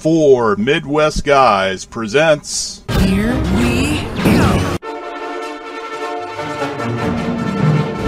[0.00, 4.78] Four Midwest Guys presents Here we go.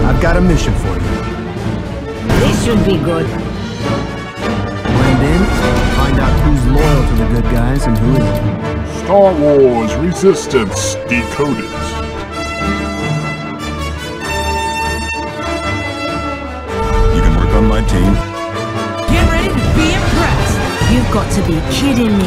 [0.01, 0.99] I've got a mission for you.
[2.39, 3.27] This should be good.
[3.27, 5.45] Blend in,
[5.93, 9.03] find out who's loyal to the good guys and who isn't.
[9.03, 11.65] Star Wars Resistance Decoded.
[17.13, 18.32] You can work on my team.
[21.13, 22.23] Got to be kidding me.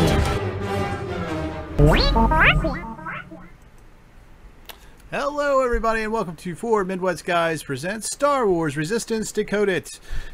[5.10, 9.90] Hello, everybody, and welcome to Four Midwest Guys presents Star Wars Resistance Decoded.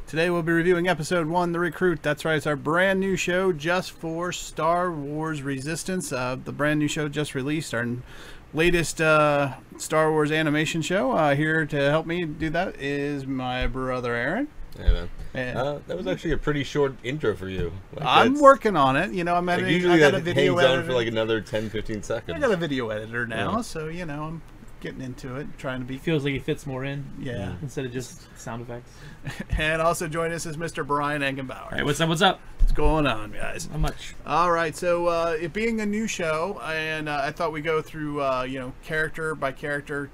[0.07, 2.02] Today we'll be reviewing Episode 1, The Recruit.
[2.02, 6.12] That's right, it's our brand new show just for Star Wars Resistance.
[6.12, 7.88] Uh, the brand new show just released, our
[8.52, 11.12] latest uh, Star Wars animation show.
[11.12, 14.48] Uh, here to help me do that is my brother Aaron.
[14.79, 15.11] Yeah, man.
[15.35, 17.73] And Uh, that was actually a pretty short intro for you.
[17.95, 19.13] Like, I'm working on it.
[19.13, 19.74] You know, I'm Like editing.
[19.74, 22.37] usually I got that a video hangs on for like another 10, 15 seconds.
[22.37, 23.61] I got a video editor now, Yeah.
[23.63, 24.43] so you know, I'm
[24.80, 25.96] getting into it, trying to be.
[25.96, 27.52] feels like he fits more in Yeah.
[27.63, 28.91] instead of just sound effects.
[29.59, 30.85] And also join us is Mr.
[30.87, 31.65] Brian Engenbauer.
[31.65, 32.09] All right, what's up?
[32.09, 32.41] What's up?
[32.59, 33.68] What's going on, guys?
[33.71, 34.15] Not much.
[34.27, 37.80] All right, so uh, it being a new show, and uh, I thought we go
[37.83, 40.11] through, uh, you know, character by character,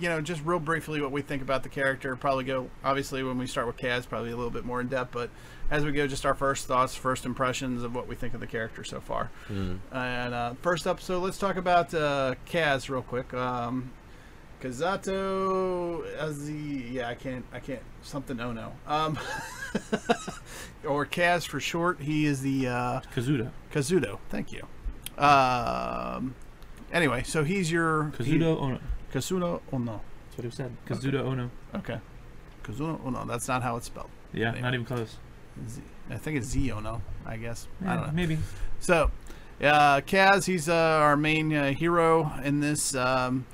[0.00, 2.14] you know, just real briefly what we think about the character.
[2.16, 5.12] Probably go, obviously, when we start with Kaz, probably a little bit more in depth,
[5.12, 5.30] but
[5.70, 8.46] as we go, just our first thoughts, first impressions of what we think of the
[8.46, 9.30] character so far.
[9.92, 13.32] And uh, first up, so let's talk about uh, Kaz real quick.
[13.34, 13.90] Um,
[14.64, 19.18] Kazato as the yeah I can't I can't something oh no um
[20.88, 23.50] or Kaz for short he is the uh, Kazuda.
[23.72, 24.20] Kazuto.
[24.30, 24.66] Thank you.
[25.22, 26.34] Um.
[26.92, 28.74] Anyway, so he's your Kazuda Ono.
[28.74, 28.80] He, Kazuto.
[29.14, 30.00] Oh Ono.
[30.26, 30.72] That's what it said.
[30.86, 31.50] Kazuda Ono.
[31.74, 31.98] Okay.
[32.64, 33.24] Kazuno Ono.
[33.26, 34.10] That's not how it's spelled.
[34.32, 34.62] Yeah, Anyway.
[34.62, 35.16] not even close.
[35.68, 36.70] Z, I think it's Z.
[36.72, 37.00] Ono.
[37.26, 37.68] I guess.
[37.80, 38.12] I Yeah, don't know.
[38.12, 38.38] Maybe.
[38.80, 39.10] So,
[39.62, 40.46] uh, Kaz.
[40.46, 42.94] He's uh, our main uh, hero in this.
[42.94, 43.46] Um,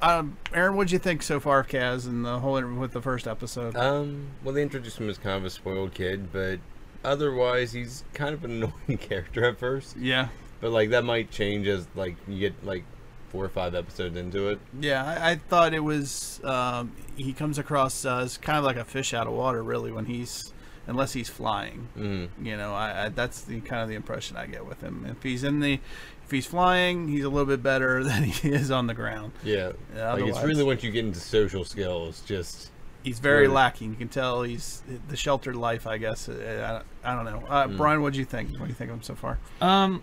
[0.00, 3.28] um, Aaron, what'd you think so far of Kaz and the whole with the first
[3.28, 3.76] episode?
[3.76, 6.58] Um, well, they introduced him as kind of a spoiled kid, but
[7.04, 9.96] otherwise, he's kind of an annoying character at first.
[9.96, 10.28] yeah.
[10.60, 12.84] But like that might change as like you get like
[13.32, 14.60] four or five episodes into it.
[14.78, 16.40] Yeah, I, I thought it was.
[16.44, 19.90] Um, he comes across uh, as kind of like a fish out of water, really,
[19.90, 20.52] when he's
[20.86, 21.88] unless he's flying.
[21.96, 22.28] Mm.
[22.42, 25.06] You know, I, I that's the kind of the impression I get with him.
[25.08, 25.80] If he's in the,
[26.24, 29.32] if he's flying, he's a little bit better than he is on the ground.
[29.42, 29.72] Yeah.
[29.96, 32.68] Yeah, like it's really once you get into social skills, just
[33.04, 33.54] He's very Right.
[33.54, 33.90] lacking.
[33.90, 35.88] You can tell he's the sheltered life.
[35.88, 36.28] I guess.
[36.28, 37.44] Uh, I, I don't know.
[37.48, 37.76] Uh, Mm.
[37.76, 38.50] Brian, what do you think?
[38.52, 39.38] What do you think of him so far?
[39.60, 40.02] Um,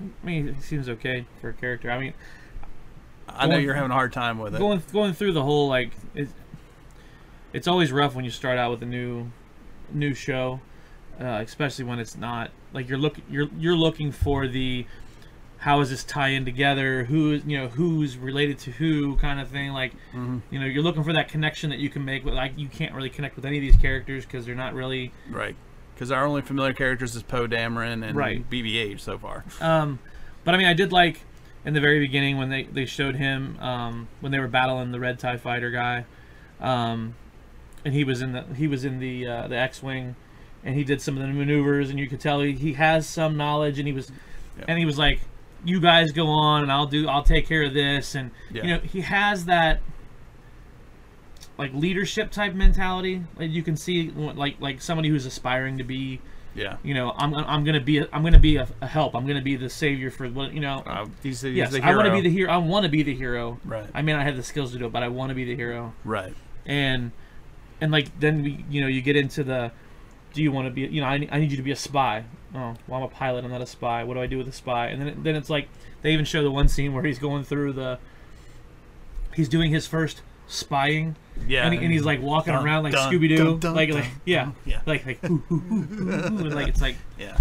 [0.00, 1.90] I mean, he seems okay for a character.
[1.90, 2.14] I mean,
[3.36, 4.58] I know you're having a hard time with it.
[4.58, 6.28] going going through the whole like, it,
[7.52, 9.30] it's always rough when you start out with a new,
[9.92, 10.60] new show,
[11.20, 14.86] uh, especially when it's not like you're looking you're you're looking for the,
[15.58, 17.04] how is this tie in together?
[17.04, 19.92] Who is you know who's related to who kind of thing like.
[20.14, 20.42] Mhm.
[20.50, 22.94] you know you're looking for that connection that you can make with like you can't
[22.94, 25.56] really connect with any of these characters because they're not really Right.
[25.94, 28.48] Because our only familiar characters is Poe Dameron and Right.
[28.48, 29.44] BB-8 so far.
[29.60, 29.98] um
[30.44, 31.20] but i mean i did like
[31.68, 34.98] in the very beginning when they they showed him um when they were battling the
[34.98, 36.04] red tie fighter guy
[36.60, 37.14] um
[37.84, 40.16] and he was in the he was in the uh, the x-wing
[40.64, 43.36] and he did some of the maneuvers and you could tell he, he has some
[43.36, 44.10] knowledge and he was
[44.58, 44.64] Yeah.
[44.68, 45.20] and he was like
[45.64, 48.62] you guys go on and i'll do i'll take care of this and Yeah.
[48.64, 49.80] you know he has that
[51.58, 56.20] like leadership type mentality like you can see like like somebody who's aspiring to be
[56.58, 56.76] Yeah.
[56.82, 59.14] you know i'm, I'm gonna be a, i'm gonna be a, a help.
[59.14, 60.82] I'm gonna be the savior for what you know.
[60.86, 63.14] Uh, he's, he's yes i want to be the hero i want to be the
[63.14, 63.58] hero.
[63.64, 63.88] Right.
[63.94, 65.54] i mean i have the skills to do it but i want to be the
[65.56, 65.94] hero.
[66.04, 66.34] Right.
[66.66, 67.12] and
[67.80, 69.70] and like then we you know you get into the
[70.34, 71.76] do you want to be you know I, need- I need you to be a
[71.76, 72.24] spy.
[72.54, 74.04] Oh well i'm a pilot i'm not a spy.
[74.04, 74.86] What do i do with a spy?
[74.88, 75.68] And then it, then it's like
[76.02, 77.98] they even show the one scene where he's going through the
[79.34, 81.14] he's doing his first spying
[81.46, 81.64] Yeah.
[81.64, 84.00] and, he, and he's like walking Dun, around like dun, scooby-doo dun, dun, like, dun,
[84.00, 84.50] like yeah.
[84.64, 84.80] Yeah.
[84.86, 87.36] like like ooh, ooh, ooh, ooh, ooh, and like it's like Yeah.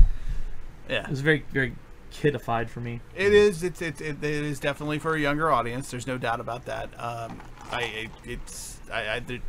[0.89, 1.03] Yeah.
[1.03, 1.73] it was very very
[2.11, 3.63] kidified for me It is.
[3.63, 5.91] It's it, it, it is definitely for a younger audience.
[5.91, 6.89] There's no doubt about that.
[6.99, 7.39] Um,
[7.71, 9.39] I it, it's I, I there,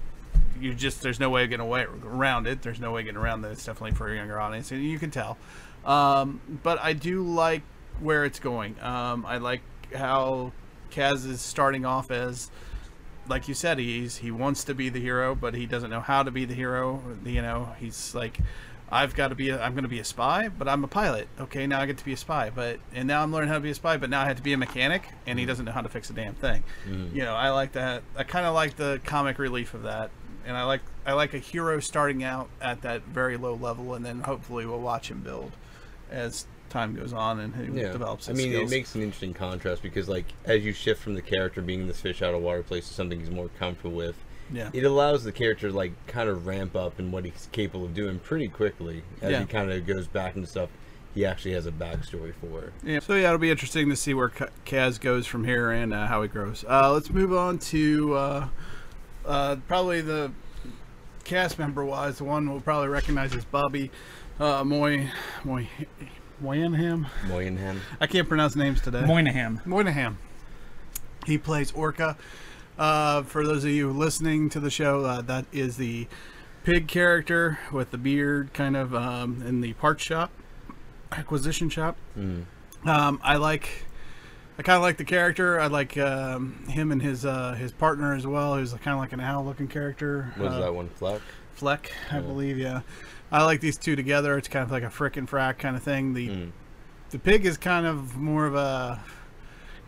[0.60, 2.62] you just there's no way of getting away around it.
[2.62, 3.52] There's no way of getting around that.
[3.52, 5.38] It's definitely for a younger audience, and you can tell.
[5.84, 7.62] Um, but I do like
[8.00, 8.74] where it's going.
[8.82, 9.62] Um, I like
[9.94, 10.52] how
[10.90, 12.50] Kaz is starting off as
[13.28, 16.22] like you said, he's he wants to be the hero, but he doesn't know how
[16.22, 17.02] to be the hero.
[17.24, 18.38] You know, he's like,
[18.90, 21.28] I've got to be, a, I'm going to be a spy, but I'm a pilot.
[21.38, 23.60] Okay, now I get to be a spy, but and now I'm learning how to
[23.60, 25.48] be a spy, but now I have to be a mechanic, and he mm.
[25.48, 26.64] doesn't know how to fix a damn thing.
[26.88, 27.14] Mm.
[27.14, 28.02] You know, I like that.
[28.16, 30.10] I kind of like the comic relief of that,
[30.46, 34.04] and I like I like a hero starting out at that very low level, and
[34.04, 35.52] then hopefully we'll watch him build
[36.10, 38.70] as time goes on and he Yeah, develops I mean, skills.
[38.70, 42.00] it makes an interesting contrast because, like, as you shift from the character being this
[42.00, 44.16] fish out of water place to something he's more comfortable with,
[44.52, 44.70] yeah.
[44.72, 47.94] it allows the character to, like kind of ramp up in what he's capable of
[47.94, 49.40] doing pretty quickly as Yeah.
[49.40, 50.70] he kind of goes back into stuff
[51.14, 52.72] he actually has a backstory for.
[52.84, 53.00] Yeah.
[53.00, 56.22] So yeah, it'll be interesting to see where Kaz goes from here and uh, how
[56.22, 56.64] he grows.
[56.68, 58.48] Uh, let's move on to uh,
[59.26, 60.30] uh, probably the
[61.24, 63.90] cast member wise, the one we'll probably recognize is Bobby
[64.38, 65.10] uh, Moy
[65.44, 65.68] Moy
[66.40, 67.06] Moynihan.
[67.26, 67.80] Moynihan.
[68.00, 69.04] I can't pronounce names today.
[69.04, 69.60] Moynihan.
[69.64, 70.18] Moynihan.
[71.26, 72.16] He plays Orka.
[72.78, 76.06] Uh, for those of you listening to the show, uh, that is the
[76.62, 80.30] pig character with the beard, kind of um, in the parts shop,
[81.10, 81.96] acquisition shop.
[82.16, 82.44] Mm.
[82.86, 83.84] Um, I like.
[84.58, 85.60] I kind of like the character.
[85.60, 88.56] I like um, him and his uh, his partner as well.
[88.56, 90.32] Who's kind of like an owl-looking character.
[90.36, 90.88] What is Uh, that one?
[90.90, 91.20] Fleck?
[91.54, 92.20] Fleck, I Yeah.
[92.22, 92.58] believe.
[92.58, 92.80] Yeah,
[93.30, 94.38] I like these two together.
[94.38, 96.14] It's kind of like a frickin' and frack kind of thing.
[96.14, 96.50] The Mm.
[97.10, 99.00] the pig is kind of more of a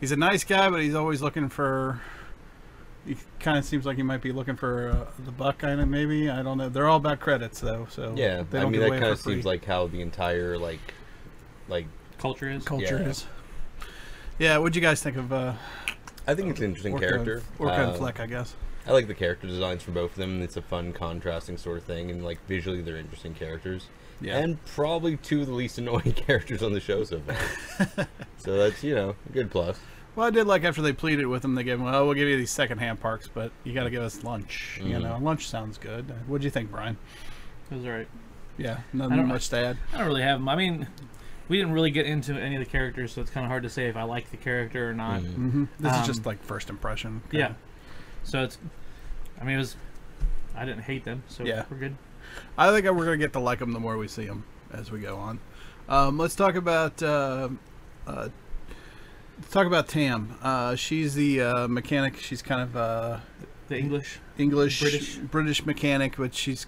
[0.01, 2.01] he's a nice guy, but he's always looking for.
[3.07, 5.89] He kind of seems like he might be looking for uh, the buck, kind of
[5.89, 6.29] maybe.
[6.29, 6.69] I don't know.
[6.69, 9.13] They're all back credits though, so Yeah, they I don't mean that away kind for
[9.13, 10.81] of seems like how the entire like,
[11.69, 11.87] like
[12.19, 12.63] Culture is.
[12.65, 13.09] culture yeah.
[13.09, 13.27] is.
[14.39, 15.55] Yeah, what'd you guys think of uh,
[16.27, 17.43] I think it's an interesting Orka, character.
[17.59, 18.21] Orka Uh, and Fleck?
[18.21, 18.55] I guess.
[18.91, 20.43] I like the character designs for both of them.
[20.43, 23.87] It's a fun, contrasting sort of thing, and like visually, they're interesting characters.
[24.21, 24.39] Yeah.
[24.39, 28.09] And probably two of the least annoying characters on the show so far.
[28.39, 29.79] so that's you know a good plus.
[30.17, 32.29] Well, I did like after they pleaded with him, they gave him, "Oh, we'll give
[32.29, 35.03] you these secondhand parks, but you got to give us lunch." You Mhm.
[35.03, 36.13] know, lunch sounds good.
[36.27, 36.97] What do you think, Brian?
[37.71, 38.09] It was alright.
[38.59, 39.79] Yeah, nothing don't- much to add.
[39.95, 40.49] I don't really have 'em.
[40.49, 40.89] I mean,
[41.49, 43.71] we didn't really get into any of the characters, so it's kind of hard to
[43.71, 45.23] say if I like the character or not.
[45.23, 45.35] Mhm.
[45.35, 47.23] hmm This is Um, just like first impression.
[47.31, 47.53] Yeah.
[48.25, 48.59] So it's.
[49.41, 49.77] I mean, it was.
[50.55, 51.65] I didn't hate them, so Yeah.
[51.71, 51.97] we're good.
[52.59, 55.01] I think we're gonna get to like them the more we see them as we
[55.01, 55.39] go on.
[55.89, 57.49] Um, let's talk about uh,
[58.07, 58.29] uh,
[59.39, 60.37] let's talk about Tam.
[60.43, 62.17] Uh, she's the uh, mechanic.
[62.19, 63.19] She's kind of uh,
[63.69, 64.19] The English.
[64.39, 65.17] English British.
[65.17, 66.67] British mechanic, but she's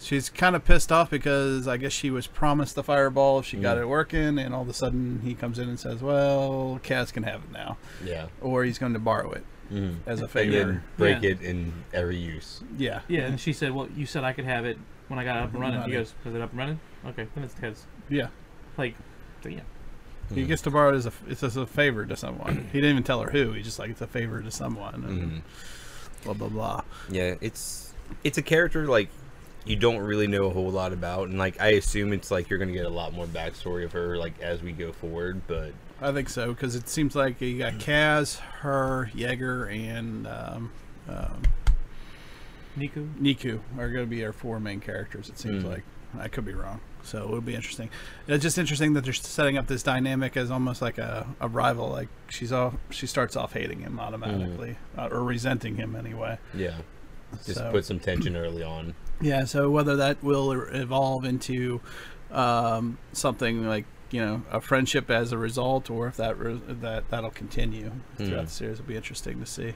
[0.00, 3.56] she's kind of pissed off because I guess she was promised the fireball if she
[3.58, 3.82] got Mm.
[3.82, 7.22] it working, and all of a sudden he comes in and says, "Well, Kaz can
[7.22, 8.26] have it now," Yeah.
[8.40, 9.96] or he's going to borrow it Mhm.
[10.06, 10.52] as a And favor.
[10.56, 11.30] then break Yeah.
[11.30, 12.60] it in every use.
[12.76, 14.78] Yeah, Yeah, and she said, "Well, you said I could have it
[15.08, 17.44] when I got up and running." He goes, "Is it up and running?" Okay, then
[17.44, 17.86] it's Ted's.
[18.08, 18.28] yeah.
[18.78, 18.94] Like,
[19.42, 19.60] so yeah.
[20.34, 20.48] He Mhm.
[20.48, 22.68] gets to borrow it as a it's as a favor to someone.
[22.72, 23.52] He didn't even tell her who.
[23.52, 24.94] He's just like it's a favor to someone.
[25.04, 25.40] And Mhm.
[26.24, 26.80] Blah blah blah.
[27.10, 29.08] Yeah, it's it's a character like
[29.64, 32.58] you don't really know a whole lot about, and like I assume it's like you're
[32.58, 35.42] gonna get a lot more backstory of her like as we go forward.
[35.46, 40.72] But I think so because it seems like you got Kaz, her, Yeager, and um,
[41.08, 41.42] um,
[42.78, 43.08] Neeku.
[43.18, 45.28] Neeku are going to be our four main characters.
[45.28, 45.68] It seems Mm.
[45.70, 45.82] like
[46.18, 46.80] I could be wrong.
[47.02, 47.88] So it'll be interesting.
[48.26, 51.88] It's just interesting that they're setting up this dynamic as almost like a, a rival.
[51.88, 56.38] Like she's off, she starts off hating him automatically uh, or resenting him anyway.
[56.52, 56.74] yeah,
[57.44, 58.94] just So- put some tension early on.
[59.20, 61.80] Yeah, so whether that will evolve into
[62.30, 63.86] um, something like
[64.16, 68.30] you know a friendship as a result, or if that re- that that'll continue throughout
[68.40, 68.44] Hmm.
[68.46, 69.74] the series, will be interesting to see.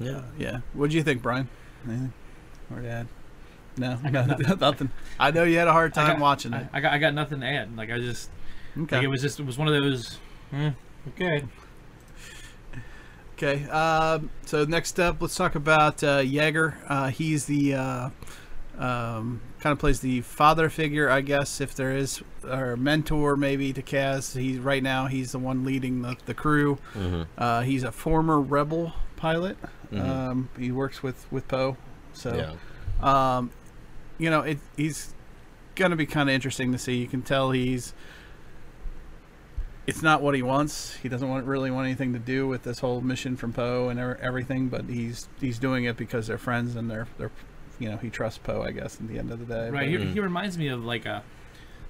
[0.00, 0.58] Yeah, Uh, yeah.
[0.74, 1.48] What do you think, Brian?
[1.86, 2.12] Anything?
[2.70, 3.06] Or Dad?
[3.78, 4.58] No, I got nothing.
[4.60, 4.90] nothing.
[5.20, 6.66] I know you had a hard I time got- watching I, it.
[6.72, 7.76] I got I got nothing to add.
[7.76, 8.28] Like I just
[8.76, 8.96] Okay.
[8.96, 10.18] like it was just it was one of those.
[10.52, 10.72] eh,
[11.08, 11.44] okay.
[13.34, 13.64] Okay.
[13.68, 16.74] Um, so next up, let's talk about uh, Yeager.
[16.88, 18.10] Uh, he's the uh,
[18.78, 23.72] um, kind of plays the father figure, I guess, if there is, or mentor maybe
[23.72, 24.38] to Kaz.
[24.38, 26.78] He's right now he's the one leading the, the crew.
[26.94, 27.22] mm-hmm.
[27.38, 29.56] Uh, he's a former rebel pilot.
[29.92, 30.08] Mhm.
[30.08, 31.76] Um, he works with with Poe.
[32.12, 32.34] So
[33.02, 33.50] yeah, um,
[34.18, 35.14] you know, it, he's
[35.74, 36.96] going to be kind of interesting to see.
[36.96, 37.94] You can tell he's.
[39.86, 40.96] It's not what he wants.
[40.96, 44.00] He doesn't want really want anything to do with this whole mission from Poe and
[44.00, 44.68] er- everything.
[44.68, 47.30] But he's he's doing it because they're friends and they're they're,
[47.78, 48.62] you know, he trusts Poe.
[48.62, 49.70] I guess at the end of the day.
[49.70, 49.90] Right.
[49.90, 51.22] But- He, he reminds me of like a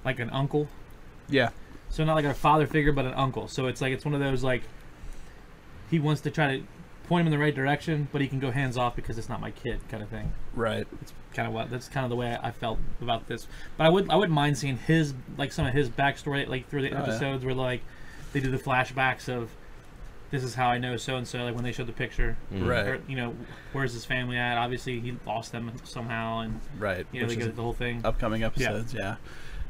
[0.05, 0.67] like an uncle.
[1.29, 1.49] yeah.
[1.89, 3.47] So not like a father figure, but an uncle.
[3.47, 4.63] So it's like it's one of those like
[5.89, 6.63] he wants to try to
[7.07, 9.39] point him in the right direction, but he can go hands off because it's not
[9.39, 10.33] my kid, kind of thing.
[10.53, 10.85] Right.
[11.01, 13.47] It's kind of what that's kind of the way I, felt about this.
[13.77, 16.81] But I would I wouldn't mind seeing his like some of his backstory like through
[16.81, 17.01] the Oh, yeah.
[17.03, 17.81] episodes where like
[18.33, 19.49] they do the flashbacks of
[20.31, 22.35] this is how I know so and so like when they showed the picture.
[22.53, 22.67] Mhm.
[22.67, 22.85] Right.
[22.87, 23.35] Or, you know,
[23.73, 24.57] where's his family at?
[24.57, 27.05] Obviously, he lost them somehow, and Right.
[27.11, 28.01] you know, Which they go the whole thing.
[28.03, 28.93] upcoming episodes.
[28.93, 29.15] Yeah.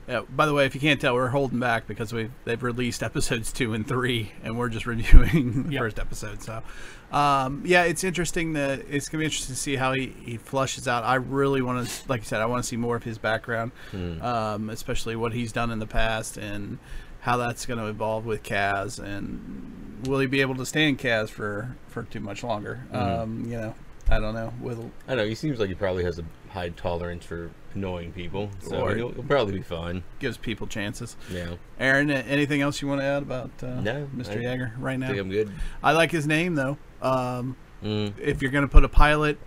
[0.08, 0.22] yeah.
[0.30, 3.52] By the way, if you can't tell, we're holding back because we they've released episodes
[3.52, 5.80] two and three, and we're just reviewing the Yep.
[5.82, 6.42] first episode.
[6.42, 6.64] So,
[7.12, 10.88] um, yeah, it's interesting that it's gonna be interesting to see how he, he flushes
[10.88, 11.04] out.
[11.04, 13.72] I really want to, like I said, I want to see more of his background,
[13.94, 14.22] Mm.
[14.24, 16.80] um, especially what he's done in the past, and
[17.22, 21.30] how that's going to evolve with Kaz, and will he be able to stand Kaz
[21.30, 22.84] for for too much longer?
[22.92, 23.22] Mm-hmm.
[23.22, 23.76] Um, you know,
[24.10, 24.54] I don't know.
[24.62, 25.26] Will I don't know.
[25.28, 29.12] He seems like he probably has a high tolerance for annoying people, so Or- he'll,
[29.12, 30.04] he'll probably be fine.
[30.20, 31.16] gives people chances.
[31.32, 34.42] Yeah, Aaron, anything else you want to add about uh, No, Mr.
[34.42, 35.08] Yeager right I now?
[35.08, 35.52] think I'm good.
[35.84, 36.78] I like his name though.
[37.02, 38.14] Um, Mm.
[38.20, 39.38] if you're going to put a pilot,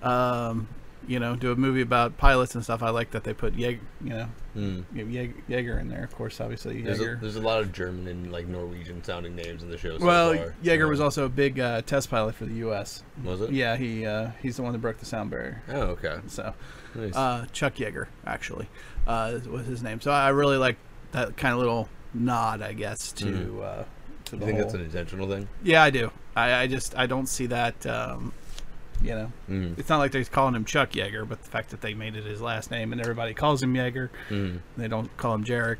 [0.00, 0.68] um,
[1.10, 3.80] you know, do a movie about pilots and stuff, I like that they put Yeager,
[4.02, 4.84] you know, Mm.
[5.48, 6.02] Yeager in there.
[6.04, 9.62] Of course, obviously There's a, there's a lot of German and like Norwegian sounding names
[9.62, 9.98] in the show.
[9.98, 10.54] So well, far.
[10.62, 13.02] Yeager was also a big uh, test pilot for the U.S.
[13.24, 13.50] Was it?
[13.50, 15.62] Yeah, he uh, he's the one that broke the sound barrier.
[15.68, 16.18] Oh, okay.
[16.28, 16.54] So,
[16.94, 17.14] Nice.
[17.14, 18.68] uh, Chuck Yeager actually
[19.06, 20.00] uh, was his name.
[20.00, 20.76] So I really like
[21.12, 23.84] that kind of little nod, I guess, to uh,
[24.26, 24.64] to the you think whole.
[24.64, 25.48] that's an intentional thing?
[25.62, 26.10] Yeah, I do.
[26.36, 27.84] I, I just I don't see that.
[27.86, 28.32] Um,
[29.02, 29.78] you know, Mm.
[29.78, 32.24] it's not like they're calling him Chuck Yeager, but the fact that they made it
[32.24, 34.60] his last name and everybody calls him Yeager, Mm.
[34.76, 35.78] they don't call him Jarek.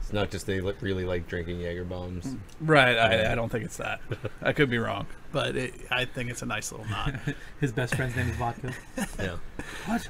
[0.00, 2.36] It's not just they li- really like drinking Jaeger bombs.
[2.60, 2.96] Right.
[2.98, 4.00] I, I don't think it's that.
[4.42, 7.20] I could be wrong, but it, I think it's a nice little nod.
[7.60, 8.72] His best friend's name is Vodka.
[9.18, 9.36] Yeah.
[9.86, 10.08] What?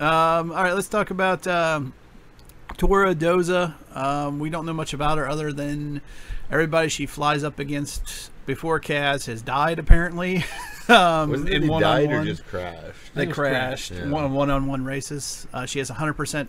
[0.00, 1.92] Um, all right, let's talk about um,
[2.78, 3.74] Torra Doza.
[3.94, 6.00] Um, we don't know much about her other than
[6.50, 10.44] everybody she flies up against before Kaz has died, apparently.
[10.88, 12.26] um, Wasn't it in they died or one-on-one.
[12.26, 13.14] just crashed?
[13.14, 14.10] They It crashed crashed, yeah.
[14.10, 15.46] one one on one races.
[15.52, 16.48] Uh, she has a hundred percent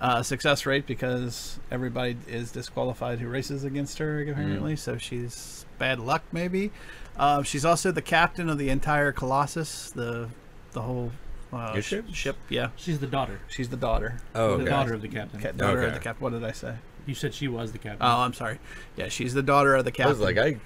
[0.00, 4.74] uh, success rate because everybody is disqualified who races against her apparently.
[4.76, 6.72] So she's bad luck maybe.
[7.16, 10.28] Uh, she's also the captain of the entire Colossus, the
[10.72, 11.12] the whole
[11.52, 12.06] uh, ship?
[12.12, 12.36] ship.
[12.48, 13.38] Yeah, She's the daughter.
[13.48, 14.16] she's the daughter.
[14.34, 15.38] Oh, The daughter of the captain.
[15.38, 16.22] Ca- daughter of the captain.
[16.24, 16.74] What did I say?
[17.06, 18.06] You said she was the captain.
[18.06, 18.58] Oh, I'm sorry.
[18.96, 20.06] Yeah, she's the daughter of the captain.
[20.06, 20.58] I was like, I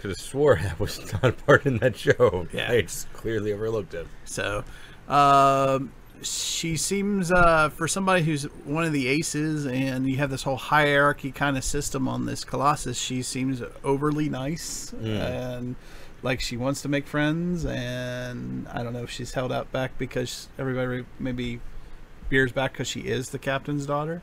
[0.00, 2.46] could have swore that was not a part in that show.
[2.52, 2.70] Yeah.
[2.70, 4.06] I just clearly overlooked it.
[4.24, 4.64] So,
[5.08, 10.42] um, she seems uh, for somebody who's one of the aces, and you have this
[10.42, 12.98] whole hierarchy kind of system on this Colossus.
[12.98, 15.76] She seems overly nice and
[16.22, 17.64] like she wants to make friends.
[17.64, 21.60] And I don't know if she's held out back because everybody maybe
[22.30, 24.22] veers back because she is the captain's daughter.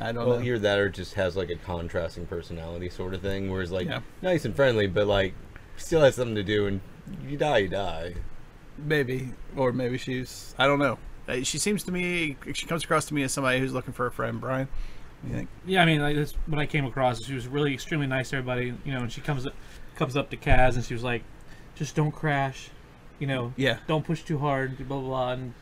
[0.00, 0.44] I don't Well, know.
[0.44, 3.86] either that or just has like a contrasting personality sort of thing, where it's like
[3.88, 4.00] Yeah.
[4.22, 5.34] nice and friendly, but like
[5.76, 6.80] still has something to do, and
[7.28, 8.14] you die, you die.
[8.78, 10.54] Maybe, or maybe she's.
[10.58, 10.98] I don't know.
[11.28, 12.36] Uh, She seems to me.
[12.54, 14.40] She comes across to me as somebody who's looking for a friend.
[14.40, 14.68] Brian,
[15.26, 15.48] you think?
[15.64, 17.22] Yeah, I mean, like that's what I came across.
[17.24, 18.74] She was really extremely nice to everybody.
[18.84, 19.54] You know, and she comes up,
[19.96, 21.22] comes up to Kaz and she was like,
[21.76, 22.70] "Just don't crash,
[23.20, 23.52] you know.
[23.56, 23.78] Yeah.
[23.86, 24.76] Don't push too hard.
[24.76, 25.54] Blah blah blah." And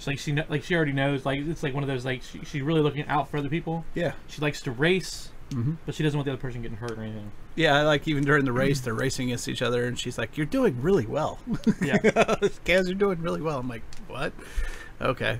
[0.00, 1.24] she's like, she like she already knows.
[1.24, 3.84] Like it's like one of those like she, she's really looking out for other people.
[3.94, 4.14] Yeah.
[4.26, 5.76] She likes to race, Mhm.
[5.86, 7.30] but she doesn't want the other person getting hurt or anything.
[7.54, 10.36] Yeah, I like even during the race, they're racing against each other, and she's like,
[10.36, 11.38] "You're doing really well,
[11.80, 11.98] Yeah.
[11.98, 12.86] Kaz.
[12.86, 14.32] You're doing really well." I'm like, "What?"
[15.00, 15.38] Okay.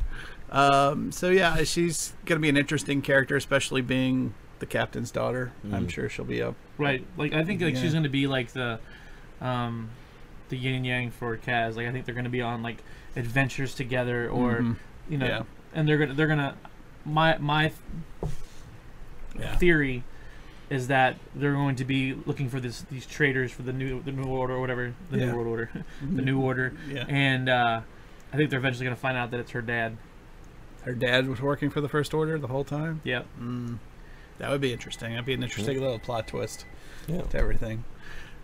[0.51, 5.53] Um, so yeah, she's gonna be an interesting character, especially being the captain's daughter.
[5.73, 6.55] I'm sure she'll be up.
[6.77, 7.07] Right.
[7.17, 7.81] Like I think like Yeah.
[7.83, 8.79] she's gonna be like the,
[9.41, 9.91] um,
[10.49, 11.77] the yin and yang for Kaz.
[11.77, 12.83] Like I think they're gonna be on like
[13.17, 14.77] adventures together, or Mhm.
[15.09, 15.43] you know, Yeah.
[15.75, 16.55] and they're gonna they're gonna.
[17.05, 17.73] My my
[19.39, 19.57] yeah.
[19.57, 20.05] theory
[20.69, 24.13] is that they're going to be looking for this these traders for the new the
[24.13, 25.27] new order or whatever the Yeah.
[25.27, 25.71] new world order,
[26.03, 27.05] the new order, Yeah.
[27.09, 27.81] and uh,
[28.33, 29.97] I think they're eventually gonna find out that it's her dad.
[30.85, 33.01] Her dad was working for the First Order the whole time.
[33.05, 33.27] Yep.
[33.41, 33.79] Mm,
[34.39, 35.11] that would be interesting.
[35.11, 36.65] That'd be an interesting little plot twist
[37.07, 37.21] Yeah.
[37.23, 37.85] to everything.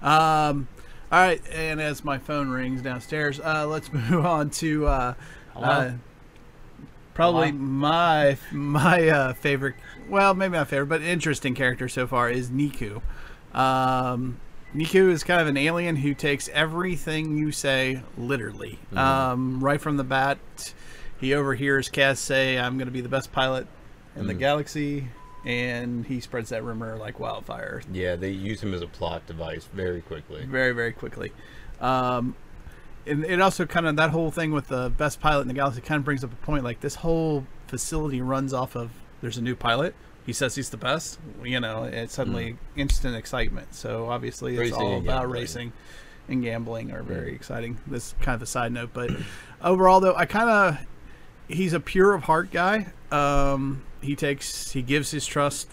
[0.02, 0.68] Um,
[1.12, 5.14] all right, and as my phone rings downstairs, uh, let's move on to uh,
[5.54, 5.90] uh,
[7.14, 7.58] probably Hello?
[7.58, 9.76] my my uh, favorite.
[10.08, 13.02] Well, maybe not favorite, but interesting character so far is Neeku.
[13.54, 14.38] Um,
[14.74, 18.78] Neeku is kind of an alien who takes everything you say literally.
[18.94, 20.38] Um, right from the bat,
[21.20, 23.66] he overhears Kaz say, "I'm going to be the best pilot
[24.16, 25.08] in the galaxy,"
[25.46, 29.68] and he spreads that rumor like wildfire Yeah, they use him as a plot device
[29.72, 30.44] very quickly.
[30.44, 31.32] very very quickly.
[31.80, 32.34] Um,
[33.06, 35.80] and it also kind of that whole thing with the best pilot in the galaxy
[35.80, 36.64] kind of brings up a point.
[36.64, 39.94] Like this whole facility runs off of there's a new pilot.
[40.24, 41.20] He says he's the best.
[41.44, 43.74] You know, it's suddenly instant excitement.
[43.76, 45.72] So obviously it's Racing all about racing
[46.28, 47.78] and gambling are very exciting.
[47.86, 49.10] This is kind of a side note, but
[49.62, 50.78] overall though, I kind of
[51.46, 52.88] he's a pure of heart guy.
[53.12, 55.68] Um, he takes he gives his trust.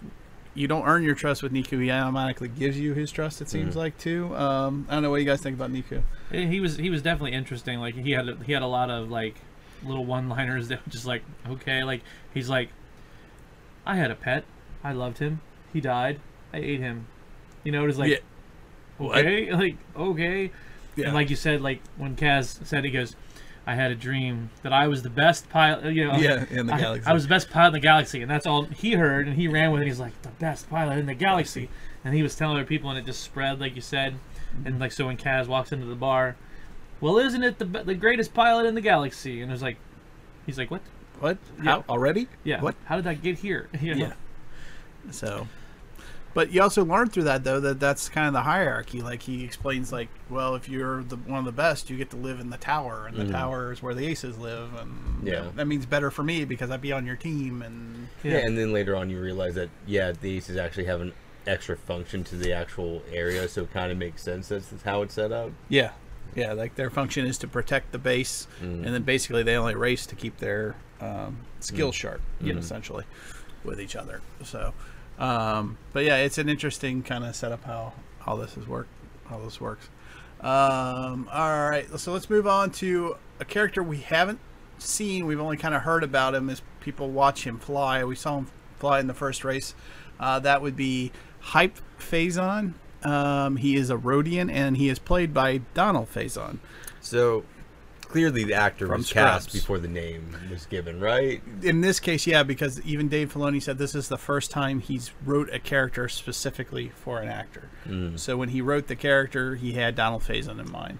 [0.56, 1.82] You don't earn your trust with Neeku.
[1.82, 3.42] He automatically gives you his trust.
[3.42, 4.36] It seems like too.
[4.36, 6.04] Um, I don't know what you guys think about Neeku.
[6.32, 7.80] He was he was definitely interesting.
[7.80, 9.36] Like he had he had a lot of like
[9.84, 12.02] little one-liners that were just like okay, like
[12.34, 12.70] he's like,
[13.86, 14.44] I had a pet,
[14.84, 15.42] I loved him,
[15.74, 16.20] he died,
[16.54, 17.08] I ate him.
[17.64, 18.18] You know, it was like Yeah.
[18.98, 19.18] What?
[19.20, 20.52] okay, like okay,
[20.96, 21.06] Yeah.
[21.08, 23.16] and like you said, like when Kaz said, he goes,
[23.66, 25.94] I had a dream that I was the best pilot.
[25.94, 27.08] You know, Yeah, in the I- galaxy.
[27.10, 29.28] I was the best pilot in the galaxy, and that's all he heard.
[29.28, 29.86] And he ran with it.
[29.86, 31.70] He's like the best pilot in the galaxy,
[32.04, 34.16] and he was telling other people, and it just spread, like you said.
[34.66, 36.36] And like so, when Kaz walks into the bar,
[37.02, 39.42] well, isn't it the the greatest pilot in the galaxy?
[39.42, 39.78] And there's like,
[40.46, 40.82] he's like, what?
[41.20, 41.38] What?
[41.58, 41.64] Yeah.
[41.72, 41.86] How?
[41.90, 42.28] Already?
[42.44, 42.62] Yeah.
[42.62, 42.76] What?
[42.86, 43.70] How did that get here?
[43.82, 44.06] You know?
[44.08, 44.14] Yeah.
[45.12, 45.48] So,
[46.34, 49.02] but you also learn through that though that that's kind of the hierarchy.
[49.02, 52.18] Like he explains, like, well, if you're the one of the best, you get to
[52.18, 53.32] live in the tower, and the mm-hmm.
[53.32, 55.42] tower is where the aces live, and you Yeah.
[55.42, 58.38] know, that means better for me because I'd be on your team, and Yeah.
[58.38, 61.14] and then later on you realize that yeah, the aces actually have an
[61.46, 64.48] extra function to the actual area, so it kind of makes sense.
[64.48, 65.52] That's that's how it's set up.
[65.70, 65.92] yeah,
[66.36, 68.84] yeah, like their function is to protect the base, mm-hmm.
[68.86, 72.08] and then basically they only race to keep their um, skills mm-hmm.
[72.08, 73.04] sharp, you know, essentially
[73.64, 74.22] with each other.
[74.44, 74.74] So,
[75.24, 78.88] um, but yeah, it's an interesting kind of setup how how this is work
[79.30, 79.88] how this works.
[80.42, 84.40] Um, all right, so let's move on to a character we haven't
[84.80, 85.26] seen.
[85.26, 88.04] We've only kind of heard about him as people watch him fly.
[88.04, 89.74] We saw him fly in the first race.
[90.20, 92.74] Uh, that would be Hype Fazon.
[93.04, 96.58] Um, he is a Rhodian, and he is played by Donald Faison.
[97.00, 97.46] So
[98.14, 101.42] clearly the actor From was cast before the name was given, right?
[101.64, 105.10] In this case, yeah, because even Dave Filoni said this is the first time he's
[105.26, 107.70] wrote a character specifically for an actor.
[108.18, 111.00] So when he wrote the character, he had Donald Faison in mind.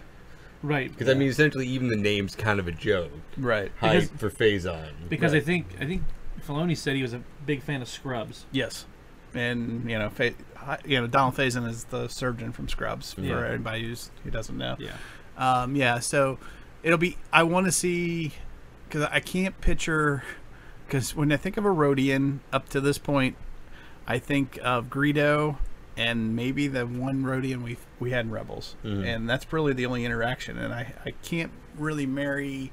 [0.64, 0.90] Right.
[0.92, 3.12] Because I mean, essentially, even the name's kind of a joke.
[3.38, 3.72] Right.
[3.80, 4.88] Hype Because- for Faison.
[5.08, 5.42] Because Right.
[5.44, 6.02] I think I think
[6.48, 8.48] Filoni said he was a big fan of Scrubs.
[8.52, 8.86] Yes.
[9.36, 10.34] And you know, Fa-
[10.84, 13.46] you know, Donald Faison is the surgeon from Scrubs for Yeah.
[13.48, 14.78] anybody who's, who doesn't know.
[14.80, 14.94] Yeah.
[15.38, 16.40] Um, yeah, so
[16.84, 17.18] it'll be.
[17.32, 18.34] I want to see
[18.88, 20.24] because I can't picture.
[20.86, 23.36] Because when I think of a Rhodian up to this point,
[24.06, 25.58] I think of Greedo
[25.96, 29.04] and maybe the one Rhodian we we had in Rebels, mm-hmm.
[29.04, 30.58] and that's really the only interaction.
[30.58, 32.72] And I I can't really marry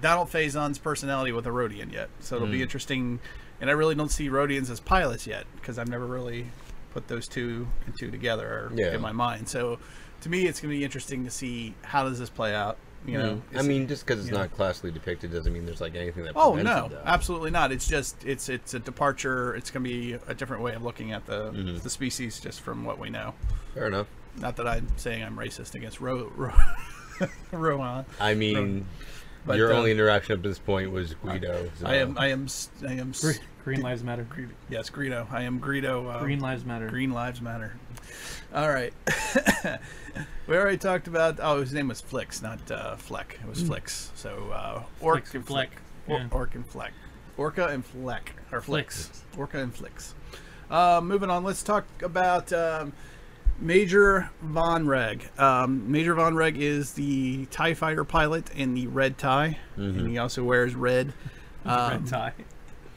[0.00, 2.62] Donald Faison's personality with a Rhodian yet, so it'll be mm.
[2.62, 3.20] interesting.
[3.60, 6.46] And I really don't see Rhodians as pilots yet because I've never really
[6.92, 8.94] put those two and two together Yeah.
[8.94, 9.48] in my mind.
[9.48, 9.80] So
[10.20, 12.78] to me, it's going to be interesting to see how does this play out.
[13.06, 14.40] You know, I mean, just because it's you know.
[14.42, 16.32] not classically depicted doesn't mean there's like anything that.
[16.36, 17.72] oh no, it, absolutely not.
[17.72, 19.54] It's just it's it's a departure.
[19.54, 21.78] It's going to be a different way of looking at the Mm-hmm.
[21.78, 23.34] the species just from what we know.
[23.74, 24.08] Fair enough.
[24.36, 26.52] Not that I'm saying I'm racist against Ro, Ro,
[27.52, 28.04] Rohan.
[28.20, 28.86] I mean,
[29.46, 31.70] But, your uh, only interaction up to this point was Guido.
[31.80, 32.46] so- I am I am
[32.86, 34.24] I am s- Green, Green Lives Matter.
[34.24, 35.30] Gre- yes Greedo.
[35.32, 36.14] I am Greedo.
[36.14, 36.88] Uh, Green Lives Matter.
[36.88, 37.74] Green Lives Matter.
[38.54, 38.92] All right.
[40.46, 41.38] we already talked about.
[41.42, 43.38] Oh, his name was Flix, not uh, Fleck.
[43.42, 44.10] It was Flix.
[44.14, 45.70] So uh, Orc Flix and and Fleck.
[46.06, 46.18] Fleck.
[46.18, 46.28] Or, Yeah.
[46.30, 46.92] Orc and Fleck.
[47.38, 48.32] Orka and Fleck.
[48.50, 49.06] Or Flix.
[49.08, 49.24] Flix.
[49.52, 50.14] Orka and Flix.
[50.70, 51.44] Uh, moving on.
[51.44, 52.92] Let's talk about um,
[53.60, 55.28] Major Von Reg.
[55.38, 60.18] Um, Major Von Reg is the Tie Fighter pilot in the red tie, and he
[60.18, 61.12] also wears red.
[61.64, 62.32] Um, red tie.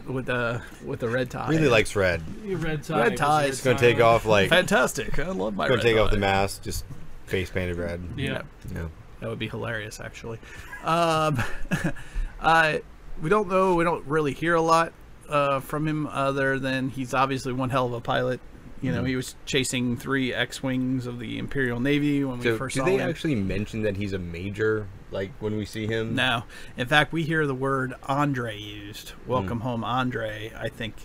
[0.07, 1.49] with a with a red tie.
[1.49, 2.21] really likes red.
[2.45, 2.99] Red tie.
[2.99, 3.45] Red tie.
[3.45, 4.49] It's gonna take off like.
[4.49, 5.17] fantastic.
[5.19, 6.85] I love my Gonna red take off the mask, just
[7.31, 8.01] face painted red.
[8.17, 8.41] Yeah.
[8.73, 8.87] Yeah.
[9.19, 10.39] That would be hilarious, actually.
[10.83, 11.41] Um,
[12.41, 12.81] I
[13.21, 13.75] we don't know.
[13.75, 14.93] We don't really hear a lot
[15.29, 18.39] uh, from him, other than he's obviously one hell of a pilot.
[18.81, 18.97] You Mm-hmm.
[18.99, 22.79] know, he was chasing three X-wings of the Imperial Navy when we So, first do
[22.79, 23.07] saw they him.
[23.09, 26.15] actually mention that he's a major, like when we see him?
[26.15, 26.43] No,
[26.77, 29.11] in fact, we hear the word Andre used.
[29.27, 29.63] Welcome Hmm.
[29.67, 30.51] home, Andre.
[30.57, 30.95] I think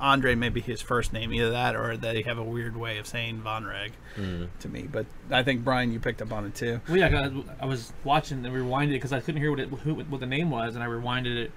[0.00, 3.06] Andre may be his first name, either that or they have a weird way of
[3.06, 4.44] saying Von Reg Hmm.
[4.60, 4.88] to me.
[4.90, 6.80] But I think Brian, you picked up on it too.
[6.88, 9.68] Well, yeah, 'cause I was watching and rewinded it because I couldn't hear what it
[9.68, 11.52] who, what the name was, and I rewinded it,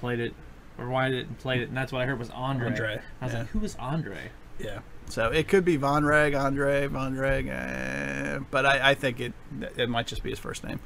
[0.00, 0.32] played it,
[0.78, 2.66] rewinded it, and played it, and that's what I heard was Andre.
[2.68, 3.40] Andre, I was yeah.
[3.40, 4.30] like, who is Andre?
[4.60, 4.78] Yeah.
[5.06, 9.32] So it could be Von Reg, Andre, Von Reg, eh, but I, I think it
[9.76, 10.80] it might just be his first name,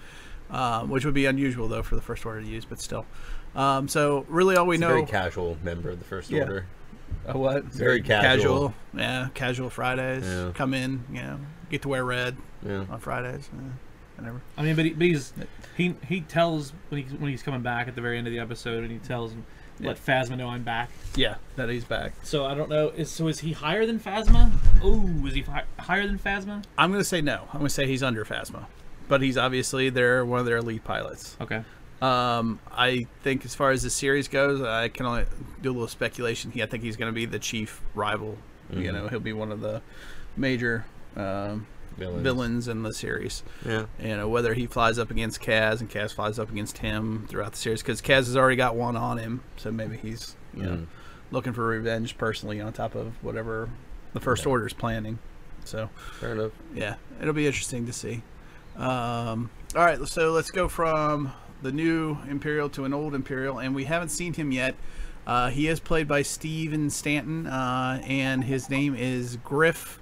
[0.53, 3.05] um, which would be unusual though for the first order to use, but still.
[3.57, 4.95] Um, so really, all we He's a know.
[4.95, 6.43] very casual member of the First Yeah.
[6.43, 6.67] Order.
[7.27, 7.65] a what?
[7.65, 8.73] very casual.
[8.95, 10.25] Yeah, casual Fridays.
[10.25, 10.53] Yeah.
[10.55, 11.39] Come in, you know,
[11.71, 12.85] get to wear red Yeah.
[12.91, 13.51] on Fridays.
[13.53, 13.61] Yeah,
[14.17, 14.41] whatever.
[14.57, 15.33] I mean, but, he, but he's
[15.77, 18.39] he he tells when he when he's coming back at the very end of the
[18.39, 19.45] episode, and he tells him
[19.81, 20.91] let Phasma know I'm back.
[21.17, 22.13] Yeah, that he's back.
[22.23, 22.89] So I don't know.
[22.91, 24.51] Is so is he higher than Phasma?
[24.83, 26.63] Oh, is he hi- higher than Phasma?
[26.79, 27.49] I'm gonna say no.
[27.53, 28.65] I'm gonna say he's under Phasma,
[29.13, 31.37] but he's obviously their one of their elite pilots.
[31.39, 31.63] Okay.
[32.01, 35.27] Um, I think as far as the series goes, I can only
[35.61, 36.51] do a little speculation.
[36.51, 38.39] He, I think he's going to be the chief rival.
[38.73, 39.83] You know, he'll be one of the
[40.35, 41.67] major um,
[41.99, 42.23] Villains.
[42.23, 43.43] villains in the series.
[43.67, 43.85] Yeah.
[44.03, 47.53] You know, whether he flies up against Kaz and Kaz flies up against him throughout
[47.53, 50.71] the series, because Kaz has already got one on him, so maybe he's you know
[50.71, 50.87] Mm.
[51.31, 53.69] looking for revenge personally on top of whatever
[54.15, 55.19] the First Order is planning.
[55.65, 56.53] So Fair enough.
[56.75, 58.23] yeah, it'll be interesting to see.
[58.77, 61.33] Um, all right, so let's go from
[61.63, 64.75] the new Imperial to an old Imperial, and we haven't seen him yet.
[65.27, 70.01] Uh, he is played by Stephen Stanton, uh, and his name is Griff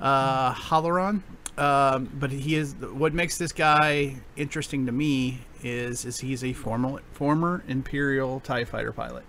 [0.00, 1.22] uh, Halloran.
[1.58, 6.52] Um, but he is what makes this guy interesting to me is is he's a
[6.52, 9.24] former former Imperial Tie Fighter pilot,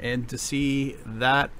[0.00, 1.50] and to see that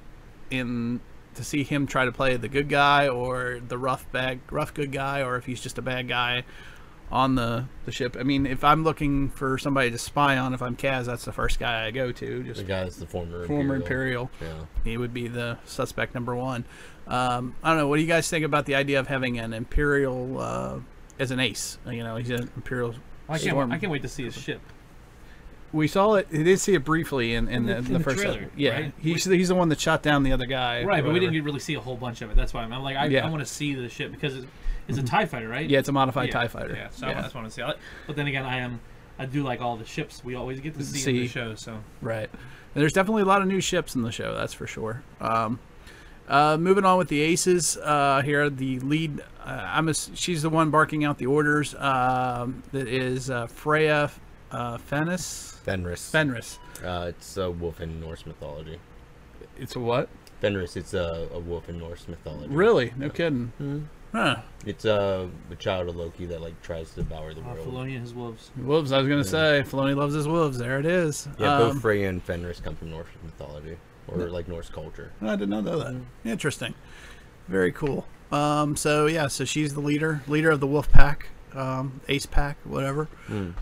[0.51, 1.01] in
[1.37, 4.93] to see him try to play the good guy or the rough bad rough good
[4.93, 6.45] guy or if he's just a bad guy
[7.11, 8.17] on the the ship.
[8.19, 11.33] I mean, if I'm looking for somebody to spy on, if I'm Kaz, that's the
[11.33, 12.43] first guy I go to.
[12.43, 14.31] Just The guy's the former former Imperial.
[14.41, 14.65] Yeah.
[14.83, 16.65] He would be the suspect number one.
[17.07, 17.89] Um, I don't know.
[17.89, 20.79] What do you guys think about the idea of having an Imperial uh,
[21.19, 21.79] as an ace?
[21.87, 22.95] You know, he's an Imperial.
[23.29, 23.73] I can't.
[23.73, 24.61] I can't wait to see his ship.
[25.75, 26.29] We saw it.
[26.31, 28.19] We did see it briefly in, in the, In the, the first.
[28.19, 28.53] trailer, episode.
[28.57, 28.93] yeah, right?
[28.99, 30.85] he's he's the one that shot down the other guy.
[30.85, 32.37] Right, but we didn't really see a whole bunch of it.
[32.37, 33.27] That's why I'm, I'm like, I, Yeah.
[33.27, 34.47] I want to see the ship because it's,
[34.87, 35.69] it's a Tie Fighter, right?
[35.69, 36.75] Yeah, it's a modified yeah, Tie Fighter.
[36.75, 37.29] Yeah, so Yeah.
[37.33, 37.63] I want to see.
[37.63, 37.77] it.
[38.07, 38.81] But then again, I am.
[39.19, 41.55] I do like all the ships we always get to see, in the show.
[41.55, 42.29] So Right.
[42.31, 45.03] And there's definitely a lot of new ships in the show, that's for sure.
[45.21, 45.59] Um,
[46.29, 49.21] uh, moving on with the aces uh, here, the lead.
[49.45, 51.75] Uh, I'm a, she's the one barking out the orders.
[51.77, 54.11] Um, that is uh, Freya
[54.51, 55.54] uh, Fenris.
[55.65, 56.11] Fenris.
[56.11, 56.59] Fenris.
[56.85, 58.79] Uh, it's a wolf in Norse mythology.
[59.59, 60.09] It's a what?
[60.41, 62.49] Fenris, it's a, a wolf in Norse mythology.
[62.55, 62.93] Really?
[62.97, 63.89] No kidding.
[64.13, 64.37] Huh.
[64.65, 67.67] It's uh, a child of Loki that like tries to devour the uh, world.
[67.69, 68.51] Filoni and his wolves.
[68.57, 68.93] Wolves.
[68.93, 70.59] I was gonna say Filoni loves his wolves.
[70.59, 71.29] There it is.
[71.39, 75.11] Yeah, Um, both Freya and Fenris come from Norse mythology or like Norse culture.
[75.21, 76.01] I did not know that.
[76.25, 76.75] Interesting.
[77.49, 78.07] Very cool.
[78.31, 82.57] Um, so yeah, so she's the leader, leader of the Wolf Pack, um, Ace Pack,
[82.65, 83.09] whatever.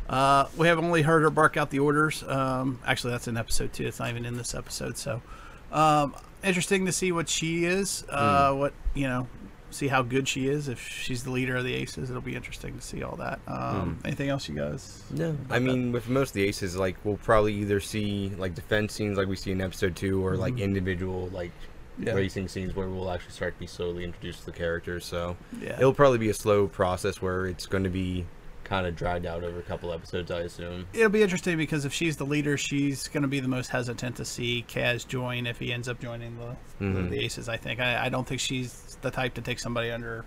[0.09, 2.22] Uh, we have only heard her bark out the orders.
[2.24, 3.87] Um, actually, that's in episode two.
[3.87, 4.96] It's not even in this episode.
[4.96, 5.22] So
[5.70, 8.05] um, interesting to see what she is.
[8.09, 9.26] Uh, What you know,
[9.70, 10.68] see how good she is.
[10.68, 13.40] If she's the leader of the Aces, it'll be interesting to see all that.
[13.46, 15.02] Um, Anything else, you guys?
[15.11, 18.92] No, I mean with most of the aces, like we'll probably either see like defense
[18.92, 21.52] scenes like we see in episode two, or like individual like
[21.98, 22.14] Yeah.
[22.14, 25.05] racing scenes where we'll actually start to be slowly introduced to the characters.
[25.05, 25.74] So Yeah.
[25.78, 28.24] it'll probably be a slow process where it's going to be
[28.64, 30.87] kind of dragged out over a couple episodes, I assume.
[30.94, 34.16] It'll be interesting because if she's the leader, she's going to be the most hesitant
[34.16, 37.11] to see Kaz join if he ends up joining the the, Mhm.
[37.11, 37.48] the Aces.
[37.50, 37.81] I think.
[37.81, 40.24] I, I don't think she's the type to take somebody under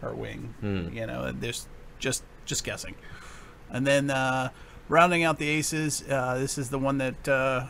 [0.00, 0.54] her wing.
[0.60, 0.88] Hmm.
[0.96, 2.94] You know, there's just just guessing.
[3.70, 4.48] And then uh,
[4.88, 7.66] rounding out the Aces, uh, this is the one that uh,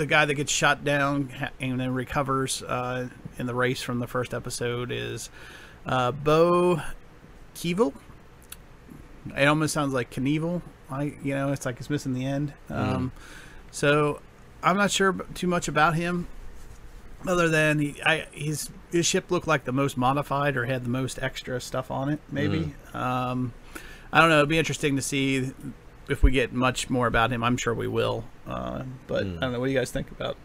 [0.00, 3.06] the guy that gets shot down and then recovers uh,
[3.38, 5.28] in the race from the first episode is
[5.84, 6.80] uh, Bo
[7.54, 7.92] Keevil.
[9.36, 10.62] It almost sounds like Knievel.
[10.90, 12.54] I, you know, it's like it's missing the end.
[12.70, 13.12] Um,
[13.70, 14.22] so
[14.62, 16.28] I'm not sure too much about him,
[17.28, 20.88] other than he, I, his his ship looked like the most modified or had the
[20.88, 22.20] most extra stuff on it.
[22.32, 22.74] Maybe.
[22.94, 23.52] Um,
[24.10, 24.38] I don't know.
[24.38, 25.52] It'd be interesting to see
[26.12, 27.42] if we get much more about him.
[27.44, 28.24] I'm sure we will.
[28.46, 29.60] Uh, but I don't know.
[29.60, 30.36] What do you guys think about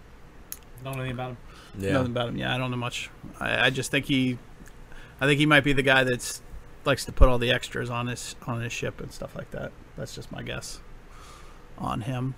[0.83, 1.37] Don't know anything about him.
[1.77, 1.91] Yeah.
[1.93, 2.37] Nothing about him.
[2.37, 3.09] Yeah, I don't know much.
[3.39, 4.37] I, I just think he,
[5.19, 6.41] I think he might be the guy that's
[6.85, 9.71] likes to put all the extras on his on his ship and stuff like that.
[9.97, 10.79] That's just my guess
[11.77, 12.35] on him.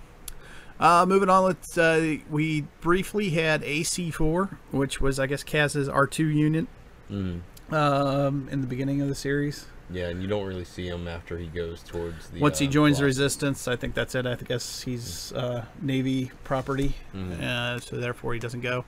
[0.80, 1.76] Uh, moving on, let's.
[1.76, 6.66] Uh, we briefly had AC4, which was I guess Kaz's R2 unit
[7.10, 7.40] Mm.
[7.72, 9.66] um, in the beginning of the series.
[9.90, 12.40] Yeah, and you don't really see him after he goes towards the.
[12.40, 14.26] Once he uh, joins the resistance, I think that's it.
[14.26, 17.42] I guess he's uh, Navy property, Mhm.
[17.42, 18.84] uh, so therefore he doesn't go.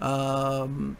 [0.00, 0.96] Um,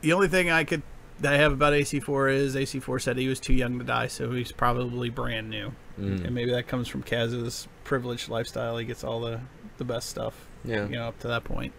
[0.00, 0.82] the only thing I could
[1.20, 4.32] that I have about AC4 is AC4 said he was too young to die, so
[4.32, 6.24] he's probably brand new, Mhm.
[6.26, 8.76] and maybe that comes from Kaz's privileged lifestyle.
[8.78, 9.40] He gets all the
[9.78, 10.84] the best stuff, Yeah.
[10.86, 11.74] you know, up to that point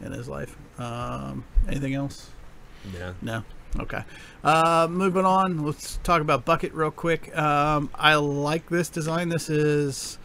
[0.00, 0.56] in his life.
[0.78, 2.30] Um, anything else?
[2.94, 3.12] Yeah.
[3.20, 3.44] No.
[3.78, 4.02] Okay.
[4.42, 5.64] Uh, moving on.
[5.64, 7.36] Let's talk about Bucket real quick.
[7.36, 9.28] Um, I like this design.
[9.28, 10.18] This is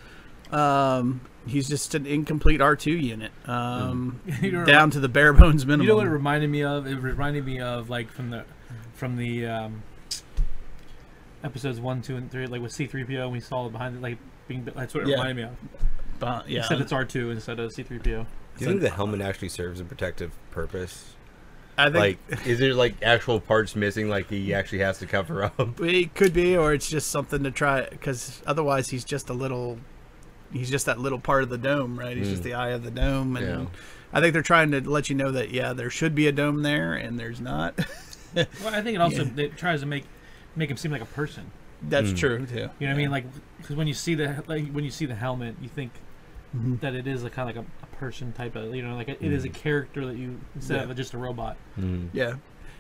[0.52, 5.66] um, he's just an incomplete R2 unit, um, You know down to the bare bones
[5.66, 5.84] minimum.
[5.86, 6.88] You know what it reminded me of?
[6.88, 8.46] It reminded me of like from the
[8.94, 9.84] from the um,
[11.44, 13.24] episodes one, two, and three, like with C three PO.
[13.24, 14.66] And we saw it behind it, like being.
[14.66, 15.16] That's what it Yeah.
[15.18, 15.56] reminded me of.
[16.18, 16.60] But, yeah.
[16.62, 18.26] Except it's R two instead of C three PO.
[18.58, 21.16] Do you think the helmet actually serves a protective purpose?
[21.78, 24.08] I think Like, is there like actual parts missing?
[24.10, 25.60] Like he actually has to cover up.
[25.82, 27.86] it could be, or it's just something to try.
[27.90, 29.80] Because otherwise, he's just a little.
[30.54, 32.16] He's just that little part of the dome, right?
[32.16, 32.46] He's just Mm.
[32.46, 33.66] the eye of the dome, and Yeah.
[34.14, 36.62] I think they're trying to let you know that yeah, there should be a dome
[36.64, 37.78] there, and there's not.
[38.36, 39.46] Well, I think it also Yeah.
[39.46, 40.04] it tries to make
[40.58, 41.52] make him seem like a person.
[41.82, 42.18] That's Mm.
[42.18, 42.56] true too.
[42.56, 43.10] You know what I mean?
[43.12, 43.24] Like
[43.58, 45.92] because when you see the like when you see the helmet, you think
[46.56, 46.80] Mhm.
[46.82, 49.10] that it is a kind of like a, a person type of you know like
[49.10, 50.90] it is a character that you instead Yeah.
[50.90, 51.58] of just a robot.
[51.80, 52.10] Mm.
[52.14, 52.36] Yeah,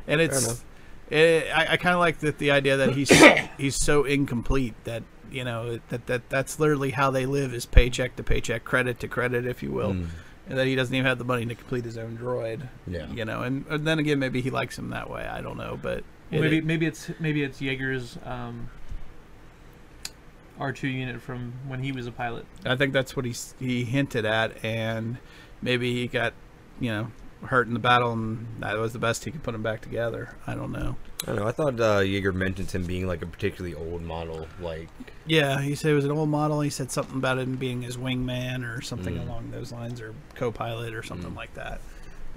[0.07, 0.63] and it's
[1.09, 3.09] it, I, I kind of like that the idea that he's
[3.57, 8.15] he's so incomplete that you know that that that's literally how they live is paycheck
[8.15, 10.07] to paycheck, credit to credit, if you will, Mm.
[10.49, 12.67] and that he doesn't even have the money to complete his own droid.
[12.87, 13.07] Yeah.
[13.11, 15.25] you know, and, and then again, maybe he likes him that way.
[15.25, 18.69] I don't know, but Well, it- maybe maybe it's maybe it's Yeager's um,
[20.59, 22.45] R two unit from when he was a pilot.
[22.65, 25.17] I think that's what he he hinted at, and
[25.61, 26.33] maybe he got
[26.79, 27.11] you know
[27.43, 30.35] hurt in the battle, and that was the best he could put him back together.
[30.47, 30.95] I don't know.
[31.23, 31.47] I don't know.
[31.47, 34.47] I thought uh, Yeager mentioned him being like a particularly old model.
[34.59, 34.87] Like,
[35.27, 36.61] Yeah, he said it was an old model.
[36.61, 39.27] He said something about him being his wingman or something Mm.
[39.27, 41.35] along those lines, or co-pilot or something Mm.
[41.35, 41.81] like that.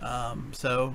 [0.01, 0.95] Um, so,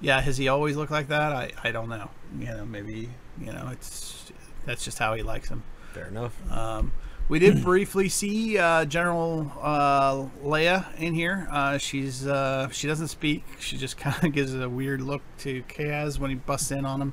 [0.00, 1.32] yeah, has he always looked like that?
[1.32, 2.10] I, I don't know.
[2.38, 4.32] You know, maybe you know it's
[4.66, 5.62] that's just how he likes him.
[5.92, 6.34] Fair enough.
[6.50, 6.92] Um,
[7.28, 11.46] we did briefly see uh, General uh, Leia in here.
[11.50, 13.44] Uh, she's uh, she doesn't speak.
[13.60, 17.00] She just kind of gives a weird look to Kaz when he busts in on
[17.00, 17.12] him.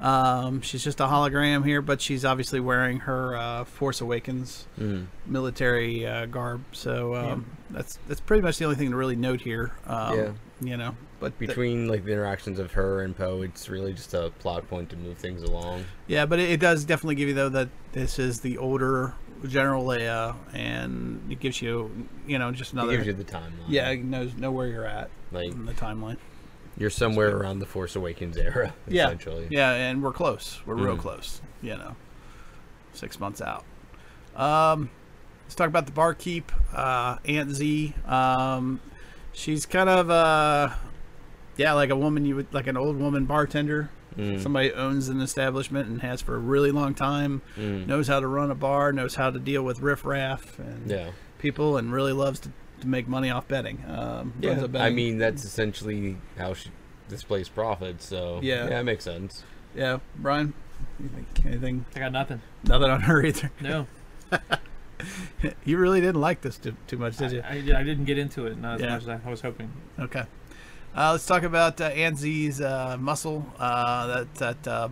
[0.00, 5.06] Um, she's just a hologram here, but she's obviously wearing her uh, Force Awakens Mm.
[5.24, 6.64] military uh, garb.
[6.72, 9.72] So um, that's that's pretty much the only thing to really note here.
[9.86, 10.30] Um, Yeah.
[10.60, 14.30] You know, but Between like the interactions of her and Poe, it's really just a
[14.38, 15.84] plot point to move things along.
[16.06, 19.14] Yeah, but it, it does definitely give you though that this is the older
[19.48, 21.90] General Leia, and it gives you,
[22.26, 22.92] you know, just It another.
[22.96, 23.50] gives you the timeline.
[23.68, 26.16] yeah, it knows know where you're at like in the timeline.
[26.78, 29.48] you're somewhere around the Force Awakens era, Yeah, essentially.
[29.50, 30.60] yeah, and we're close.
[30.64, 31.00] We're real Mhm.
[31.00, 31.42] close.
[31.62, 31.96] You know,
[32.92, 33.64] six months out.
[34.36, 34.88] Um,
[35.44, 37.92] let's talk about the barkeep, uh, Aunt Z.
[38.06, 38.80] Um,
[39.34, 40.70] she's kind of uh,
[41.56, 43.90] yeah, like a woman you would like an old woman bartender.
[44.16, 44.40] Mm.
[44.40, 47.42] Somebody owns an establishment and has for a really long time.
[47.58, 47.86] Mm.
[47.88, 51.10] knows how to run a bar, knows how to deal with riffraff and Yeah.
[51.38, 53.82] people, and really loves to, to make money off betting.
[53.88, 54.50] Um, runs Yeah.
[54.64, 56.70] a betting- I mean, that's essentially how she
[57.08, 58.04] displays profits.
[58.06, 58.68] So Yeah.
[58.68, 59.42] yeah, it makes sense.
[59.74, 60.54] yeah, Brian,
[61.00, 61.84] you think anything?
[61.96, 62.40] I got nothing.
[62.62, 63.50] Nothing on her either.
[63.60, 63.88] No,
[65.64, 67.42] You really didn't like this too, too much, did you?
[67.42, 68.90] I, I, I didn't get into it not as Yeah.
[68.90, 69.70] much as I was hoping.
[69.98, 70.24] Okay.
[70.96, 73.44] Uh, let's talk about uh, Aunt Z's uh, muscle.
[73.58, 74.88] Uh, that that uh,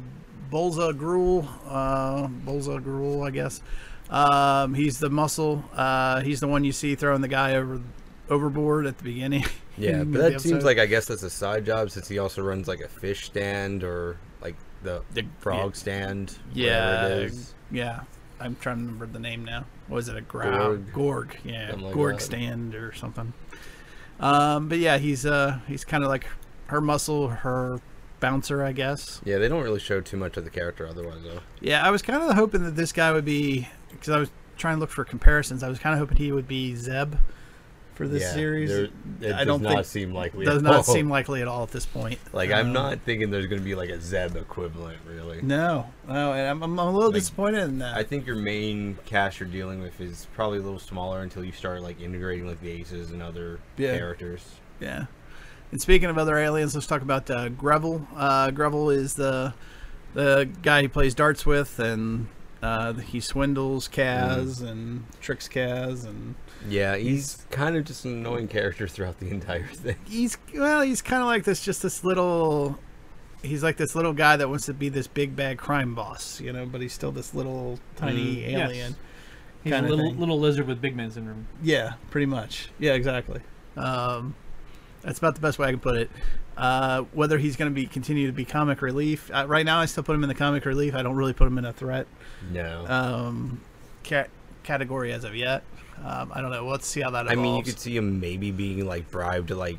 [0.50, 3.62] Bolza Grool, uh, Bolza Grool, I guess.
[4.10, 5.64] Um, he's the muscle.
[5.74, 7.80] Uh, he's the one you see throwing the guy over
[8.28, 9.44] overboard at the beginning.
[9.78, 12.68] Yeah, but that seems like I guess that's a side job since he also runs
[12.68, 16.36] like a fish stand or like the, The- frog stand.
[16.52, 17.54] Yeah, it is.
[17.70, 18.00] yeah.
[18.42, 19.64] I'm trying to remember the name now.
[19.88, 20.76] Was it a growl?
[20.76, 20.92] Gorg.
[20.92, 22.22] Gorg, yeah, Something like Gorg that.
[22.22, 23.32] stand or something.
[24.20, 26.26] Um, but yeah, he's uh he's kind of like
[26.66, 27.80] her muscle, her
[28.20, 29.20] bouncer, I guess.
[29.24, 31.40] Yeah, they don't really show too much of the character otherwise though.
[31.60, 34.76] Yeah, I was kind of hoping that this guy would be because I was trying
[34.76, 35.62] to look for comparisons.
[35.62, 37.14] I was kind of hoping he would be Zeb
[37.94, 38.70] for this yeah, series.
[38.70, 38.84] there-
[39.20, 40.44] It I does don't not think- seem likely.
[40.46, 40.82] Does at not all.
[40.82, 42.18] seem likely at all at this point.
[42.32, 45.40] like I'm Um, not thinking there's going to be like a Zeb equivalent really.
[45.42, 47.96] No, no, and I'm, I'm a little Like, disappointed in that.
[47.96, 51.52] I think your main cast you're dealing with is probably a little smaller until you
[51.52, 53.96] start like integrating like the aces and other Yeah.
[53.96, 54.42] characters.
[54.80, 55.06] Yeah.
[55.70, 58.06] And speaking of other aliens, let's talk about uh, Greville.
[58.16, 59.54] Uh, Greville is the
[60.14, 62.26] the guy he plays darts with, and
[62.62, 66.34] uh, he swindles Kaz and tricks Kaz, and
[66.68, 69.96] Yeah, he's kind of just an annoying character throughout the entire thing.
[70.06, 72.78] he's well, he's kind of like this, just this little.
[73.42, 76.52] He's like this little guy that wants to be this big bad crime boss, you
[76.52, 78.70] know, but he's still this little tiny Mm, yes.
[78.70, 78.96] alien.
[79.64, 80.20] He's a kinda little thing.
[80.20, 81.46] little lizard with big man syndrome.
[81.60, 82.68] Yeah, pretty much.
[82.78, 83.40] Yeah, exactly.
[83.76, 84.36] Um,
[85.00, 86.10] that's about the best way I can put it.
[86.56, 89.86] Uh, whether he's going to be continue to be comic relief uh, right now, I
[89.86, 90.94] still put him in the comic relief.
[90.94, 92.06] I don't really put him in a threat
[92.52, 92.84] No.
[92.86, 93.60] um,
[94.04, 94.30] cat
[94.62, 95.64] category as of yet.
[96.04, 96.66] Um, I don't know.
[96.66, 99.54] Let's see how that I mean, you could see him maybe being like bribed to
[99.56, 99.78] like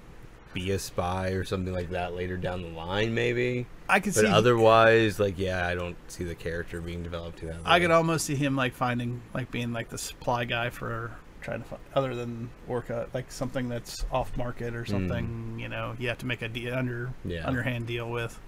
[0.54, 3.66] be a spy or something like that later down the line, maybe.
[3.90, 4.28] I could But see.
[4.28, 7.58] otherwise, like, yeah, I don't see the character being developed to that.
[7.66, 11.62] I could almost see him like finding like being like the supply guy for trying
[11.64, 15.58] to find other than Orka, like something that's off market or something.
[15.60, 17.46] You know, you have to make a deal under Yeah.
[17.46, 18.40] underhand deal with.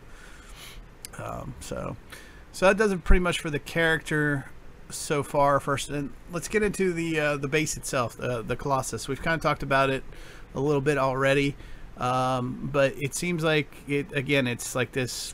[1.18, 1.98] Um, so,
[2.52, 4.46] so that does it pretty much for the character
[4.90, 5.60] so far.
[5.60, 9.08] First, and let's get into the uh, the base itself, the the Colossus.
[9.08, 10.04] We've kind of talked about it
[10.54, 11.56] a little bit already,
[11.98, 14.48] um, but it seems like it again.
[14.48, 15.34] It's like this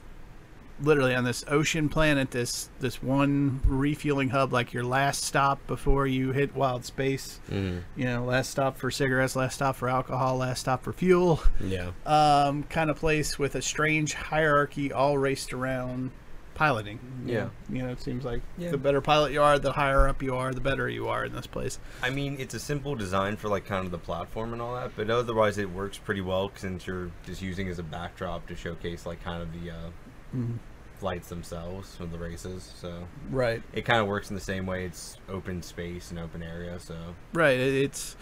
[0.83, 6.07] literally on this ocean planet this this one refueling hub like your last stop before
[6.07, 7.83] you hit wild space Mhm.
[7.95, 11.91] you know last stop for cigarettes last stop for alcohol last stop for fuel Yeah.
[12.07, 16.09] um, kind of place with a strange hierarchy all raced around
[16.61, 17.35] piloting Yeah.
[17.45, 18.69] know, you know it seems like Yeah.
[18.69, 21.33] the better pilot you are the higher up you are the better you are in
[21.33, 24.61] this place I mean, it's a simple design for like kind of the platform and
[24.61, 28.45] all that, but otherwise it works pretty well since you're just using as a backdrop
[28.47, 30.37] to showcase like kind of the uh,
[30.99, 32.71] flights themselves with the races.
[32.79, 33.63] So Right.
[33.73, 34.85] it kind of works in the same way.
[34.85, 36.79] It's open space and open area.
[36.79, 36.95] So
[37.33, 37.57] Right.
[37.59, 38.15] It's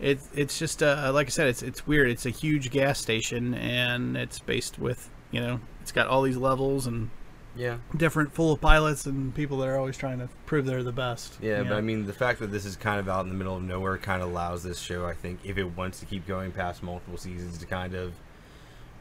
[0.00, 2.08] it's it's just uh, like I said, it's it's weird.
[2.10, 6.36] It's a huge gas station, and it's based with you know, it's got all these
[6.36, 7.10] levels and
[7.56, 10.92] yeah, different full of pilots and people that are always trying to prove they're the
[10.92, 11.38] best.
[11.40, 11.58] yeah.
[11.58, 11.76] But know?
[11.76, 13.96] I mean, the fact that this is kind of out in the middle of nowhere
[13.98, 17.16] kind of allows this show, I think, if it wants to keep going past multiple
[17.16, 18.14] seasons, to kind of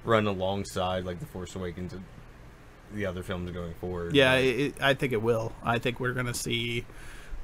[0.03, 2.03] run alongside like the Force Awakens and
[2.93, 4.15] the other films going forward.
[4.15, 5.53] Yeah, it, I think it will.
[5.63, 6.85] I think we're gonna see,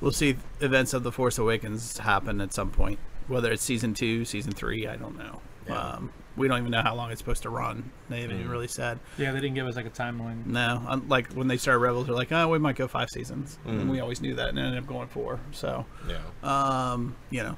[0.02, 3.00] we'll see events of the Force Awakens happen at some point.
[3.28, 5.41] Whether it's season two, season three, I don't know.
[5.69, 5.79] Yeah.
[5.79, 7.91] Um, we don't even know how long it's supposed to run.
[8.10, 8.49] They haven't Mm.
[8.49, 8.99] really said.
[9.17, 10.45] Yeah, they didn't give us like a timeline.
[10.45, 13.82] No, like when they started Rebels, they're like, oh, we might go five seasons, and
[13.82, 13.89] Mm.
[13.89, 15.39] we always knew that, and ended up going four.
[15.51, 16.17] So, yeah.
[16.43, 17.58] um, you know,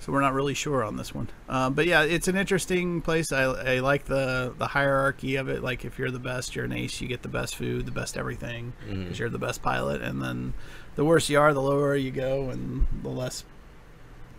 [0.00, 1.28] so we're not really sure on this one.
[1.48, 3.32] Um, but yeah, it's an interesting place.
[3.32, 5.62] I, I like the the hierarchy of it.
[5.62, 7.00] Like if you're the best, you're an ace.
[7.00, 9.18] You get the best food, the best everything, because Mhm.
[9.18, 10.02] you're the best pilot.
[10.02, 10.52] And then
[10.96, 13.44] the worse you are, the lower you go, and the less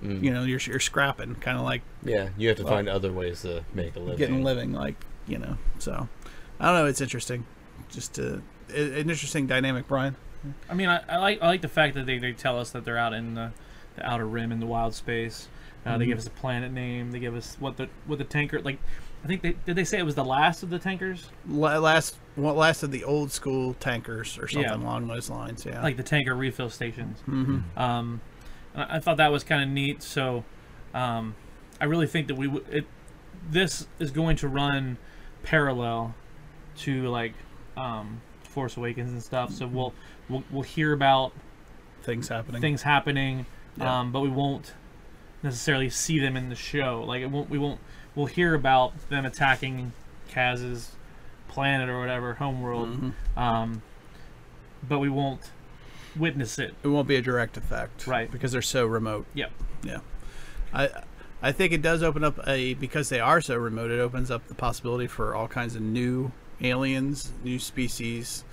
[0.04, 0.24] Mm.
[0.24, 1.36] you know you're you're scrapping.
[1.36, 4.18] Kind of like Yeah, you have to Well, find other ways to make a living.
[4.18, 4.74] getting a living.
[4.74, 4.96] Like
[5.28, 5.58] you know.
[5.80, 6.08] So
[6.60, 6.86] I don't know.
[6.86, 7.46] It's interesting.
[7.90, 8.42] Just a,
[8.76, 10.16] an interesting dynamic, Brian.
[10.70, 12.84] I mean, I, I like I like the fact that they, they tell us that
[12.86, 13.52] they're out in the,
[13.96, 15.48] the outer rim in the wild space.
[15.86, 16.08] Uh, They Mhm.
[16.10, 17.12] give us a planet name.
[17.12, 18.80] They give us what the what the tanker like.
[19.24, 22.18] I think they did they say it was the last of the tankers, La- Last,
[22.36, 24.76] what last of the old school tankers or something Yeah.
[24.76, 25.64] along those lines.
[25.64, 25.80] Yeah.
[25.84, 27.20] like the tanker refill stations.
[27.22, 28.22] hmm Um,
[28.76, 30.02] I I thought that was kind of neat.
[30.04, 30.44] So,
[30.94, 31.36] um,
[31.80, 32.86] I really think that we w- it
[33.50, 34.98] this is going to run
[35.44, 36.14] parallel
[36.78, 37.34] to like
[37.76, 39.52] um, Force Awakens and stuff.
[39.52, 39.94] So we'll
[40.30, 41.34] we'll, we'll hear about
[42.04, 42.62] things happening.
[42.62, 43.46] things happening,
[43.78, 44.00] Yeah.
[44.00, 44.74] um, but we won't
[45.44, 47.04] necessarily see them in the show.
[47.06, 47.50] Like it won't.
[47.50, 47.80] We won't.
[48.16, 49.94] We'll hear about them attacking
[50.30, 50.92] Kaz's
[51.48, 53.14] planet or whatever homeworld, Mhm.
[53.38, 53.82] um,
[54.88, 55.52] but we won't
[56.16, 56.74] witness it.
[56.84, 58.32] It won't be a direct effect, Right.
[58.32, 59.26] Because they're so remote.
[59.34, 59.52] Yep.
[59.84, 60.00] Yeah.
[60.74, 60.90] I
[61.44, 63.90] I think it does open up a because they are so remote.
[63.92, 68.44] It opens up the possibility for all kinds of new aliens, new species,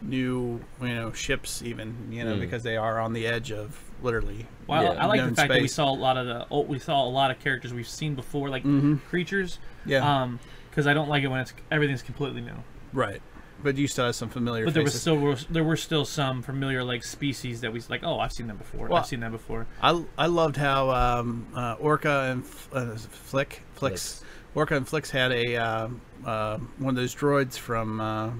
[0.00, 2.40] new you know ships, even you know Mm.
[2.40, 4.46] because they are on the edge of literally.
[4.66, 4.90] Well, Yeah.
[4.90, 7.04] I like the known fact that we saw a lot of the oh, we saw
[7.04, 9.00] a lot of characters we've seen before, like Mhm.
[9.10, 9.58] creatures.
[9.84, 10.22] Yeah.
[10.22, 10.38] Um,
[10.70, 12.54] because I don't like it when it's everything's completely new.
[12.92, 13.20] right.
[13.62, 14.64] But you still have some familiar.
[14.64, 18.02] But there was still were, there were still some familiar like species that we like.
[18.04, 18.86] Oh, I've seen them before.
[18.88, 19.66] Well, I've seen that before.
[19.82, 24.22] I, I loved how um, uh, Orka and uh, Flick Flix
[24.54, 25.88] Orka and Flix had a uh,
[26.24, 28.30] uh, one of those droids from uh,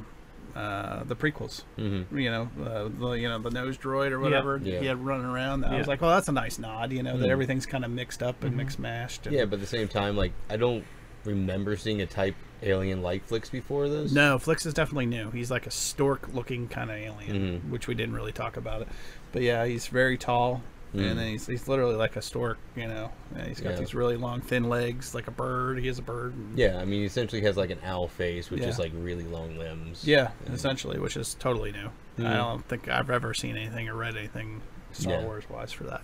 [0.55, 1.63] uh, the prequels.
[1.79, 2.17] Mm-hmm.
[2.17, 4.79] You know, uh, the you know the nose droid or whatever Yeah.
[4.79, 5.65] he had running around.
[5.65, 5.79] I Yeah.
[5.79, 6.93] was like, well, that's a nice nod.
[6.93, 7.33] You know that Mm.
[7.33, 8.57] everything's kind of mixed up and Mhm.
[8.59, 9.27] mixed mashed.
[9.27, 10.85] And Yeah, but at the same time, like I don't
[11.29, 14.13] remember seeing a type alien like Flix before this.
[14.13, 15.31] No, Flix is definitely new.
[15.31, 17.71] He's like a stork-looking kind of alien, Mhm.
[17.71, 18.89] which we didn't really talk about it.
[19.33, 20.63] But yeah, he's very tall,
[20.95, 21.11] Mm.
[21.11, 22.59] and then he's, he's literally like a stork.
[22.75, 23.77] You know, and he's got Yeah.
[23.81, 25.79] these really long, thin legs, like a bird.
[25.79, 26.35] He is a bird.
[26.35, 29.25] and- Yeah, I mean, he essentially has like an owl face, which is like really
[29.25, 30.05] long limbs.
[30.07, 31.91] Yeah, essentially, which is totally new.
[32.19, 32.37] I Mhm.
[32.37, 35.25] don't think I've ever seen anything or read anything Star Yeah.
[35.25, 36.01] Wars wise for that.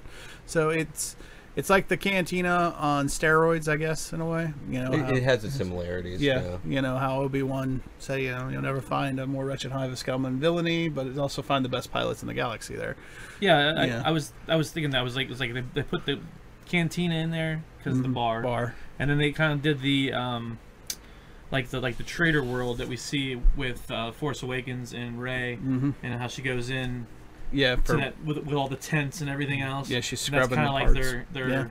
[0.47, 1.17] So it's
[1.57, 4.53] it's like the cantina on steroids, I guess, in a way.
[4.69, 6.21] You know, how- It, it has its similarities.
[6.21, 6.57] yeah, Yeah.
[6.67, 9.91] you know how Obi Wan said, you know, you'll never find a more wretched hive
[9.93, 12.75] of scum and villainy, but it's also find the best pilots in the galaxy.
[12.75, 12.97] There,
[13.41, 14.03] Yeah, I, Yeah.
[14.05, 16.19] I was I was thinking that was like it was like they, they put the
[16.67, 18.15] cantina in there because the Mhm.
[18.15, 20.59] bar, bar, and then they kind of did the um,
[21.53, 25.59] like the like the trader world that we see with uh, Force Awakens and Rey,
[25.63, 25.91] mm-hmm.
[26.03, 27.07] and how she goes in
[27.53, 29.89] yeah, for, that with, with all the tents and everything else.
[29.91, 31.11] yeah, she's And that's scrubbing kind the of like parts.
[31.11, 31.67] their their Yeah.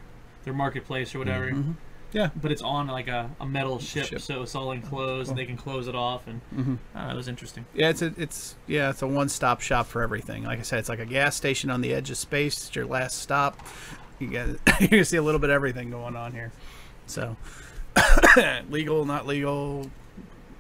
[0.46, 1.52] their marketplace or whatever.
[1.52, 1.76] Mhm.
[2.12, 4.22] Yeah, But it's on like a, a metal ship, Ship.
[4.22, 6.78] so it's all enclosed, and they can close it off, and Mhm.
[6.96, 7.66] uh, it was interesting.
[7.74, 10.44] Yeah, it's a, it's yeah, it's a one-stop shop for everything.
[10.44, 12.68] Like I said, it's like a gas station on the edge of space.
[12.68, 13.58] It's your last stop.
[14.20, 14.48] You get
[14.80, 16.52] you can see a little bit of everything going on here.
[17.08, 17.36] So
[18.70, 19.90] legal, not legal,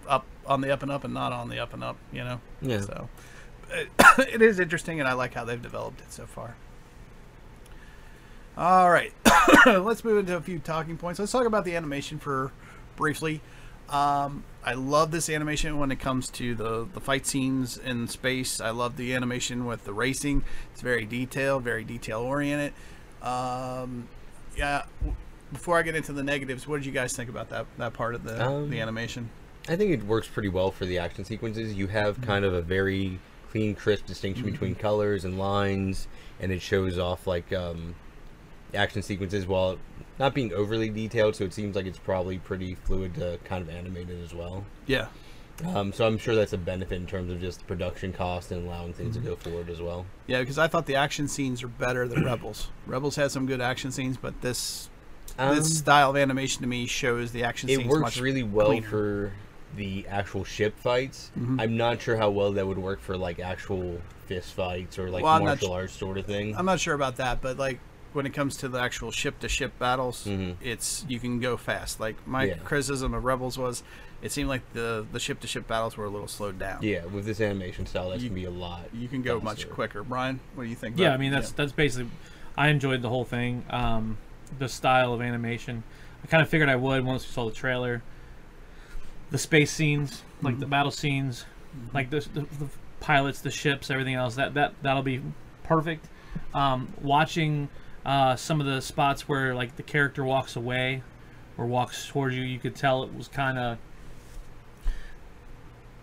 [0.08, 1.97] up on the up and up, and not on the up and up.
[2.12, 2.41] You know.
[2.63, 2.82] Yeah.
[2.82, 3.10] So
[4.20, 6.56] it, is interesting, and I like how they've developed it so far.
[8.56, 9.13] All right,
[9.65, 11.19] let's move into a few talking points.
[11.19, 12.52] Let's talk about the animation for
[12.96, 13.42] briefly.
[13.90, 18.62] Um, I love this animation when it comes to the the fight scenes in space.
[18.62, 20.44] I love the animation with the racing.
[20.71, 22.74] It's very detailed, very detail oriented.
[23.21, 24.08] Um,
[24.56, 24.84] yeah.
[25.52, 28.15] Before I get into the negatives, what did you guys think about that that part
[28.15, 29.30] of the Um, the animation?
[29.67, 31.74] I think it works pretty well for the action sequences.
[31.74, 33.19] You have kind of a very
[33.54, 36.08] clean, crisp distinction between colors and lines,
[36.39, 37.93] and it shows off like um,
[38.73, 39.77] action sequences while
[40.19, 41.35] not being overly detailed.
[41.35, 44.65] So it seems like it's probably pretty fluid to kind of animated as well.
[44.87, 45.08] Yeah,
[45.67, 48.93] Um, so I'm sure that's a benefit in terms of just production cost and allowing
[48.93, 49.23] things Mm-hmm.
[49.25, 50.08] to go forward as well.
[50.25, 52.69] Yeah, because I thought the action scenes are better than Rebels.
[52.87, 54.89] Rebels has some good action scenes, but this
[55.37, 58.41] Um, this style of animation to me shows the action it scenes works much really
[58.43, 58.87] well cleaner.
[58.89, 59.31] for
[59.76, 61.32] the actual ship fights.
[61.38, 61.60] Mm-hmm.
[61.60, 65.24] I'm not sure how well that would work for like actual fist fights or like
[65.24, 66.56] Well, I'm not martial sh- arts sort of thing.
[66.56, 67.80] I'm not sure about that, but like
[68.13, 70.56] when it comes to the actual ship to ship battles, Mhm.
[70.62, 72.00] it's you can go fast.
[72.00, 72.54] Like my Yeah.
[72.63, 73.82] criticism of Rebels was,
[74.21, 76.80] it seemed like the the ship to ship battles were a little slowed down.
[76.84, 78.82] yeah, with this animation style, that's You- gonna be a lot.
[78.94, 80.04] You can go much quicker.
[80.04, 80.98] Brian, what do you think?
[81.00, 82.10] Yeah, about- I mean that's that's basically.
[82.56, 83.65] I enjoyed the whole thing.
[83.71, 84.17] Um,
[84.60, 85.84] the style of animation.
[86.24, 88.04] I kind of figured I would once we saw the trailer.
[89.34, 90.60] The space scenes, like Mm-hmm.
[90.62, 91.46] the battle scenes,
[91.92, 92.69] like the, the, the
[93.00, 94.36] pilots, the ships, everything else.
[94.36, 95.21] That that that'll be
[95.63, 96.06] perfect.
[96.54, 97.69] Um, watching
[98.06, 101.02] uh, some of the spots where like the character walks away
[101.58, 103.77] or walks towards you, you could tell it was kind of.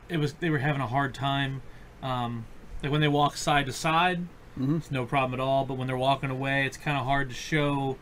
[0.08, 1.62] It was they were having a hard time.
[2.02, 2.46] Um,
[2.82, 4.26] like when they walk side to side,
[4.58, 4.78] Mhm.
[4.78, 5.64] it's no problem at all.
[5.64, 7.96] But when they're walking away, it's kind of hard to show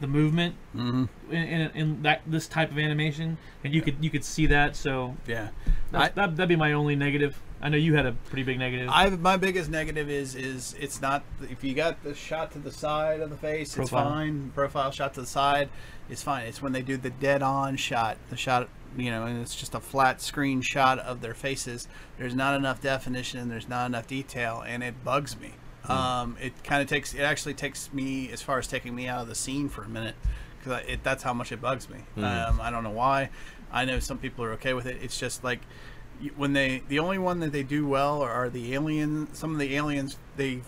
[0.00, 1.08] the movement Mhm.
[1.30, 4.76] in, in, in that this type of animation, and you could you could see that.
[4.76, 5.48] So yeah.
[5.90, 7.40] that's, I- that that'd be my only negative.
[7.62, 8.90] I know you had a pretty big negative.
[8.92, 12.70] I my biggest negative is is it's not if you got the shot to the
[12.72, 14.50] side of the face, it's fine.
[14.54, 15.70] Profile shot to the side,
[16.10, 16.46] it's fine.
[16.46, 18.68] It's when they do the dead on shot, the shot
[18.98, 21.86] you know, and it's just a flat screen shot of their faces.
[22.18, 25.52] There's not enough definition there's not enough detail, and it bugs me.
[25.90, 29.22] Um, it kind of takes it actually takes me as far as taking me out
[29.22, 30.14] of the scene for a minute
[30.58, 31.98] because it, that's how much it bugs me.
[32.48, 33.30] Um, I don't know why.
[33.70, 34.98] I know some people are okay with it.
[35.02, 35.60] It's just like
[36.36, 39.32] when they the only one that they do well are the alien.
[39.34, 40.62] Some of the aliens they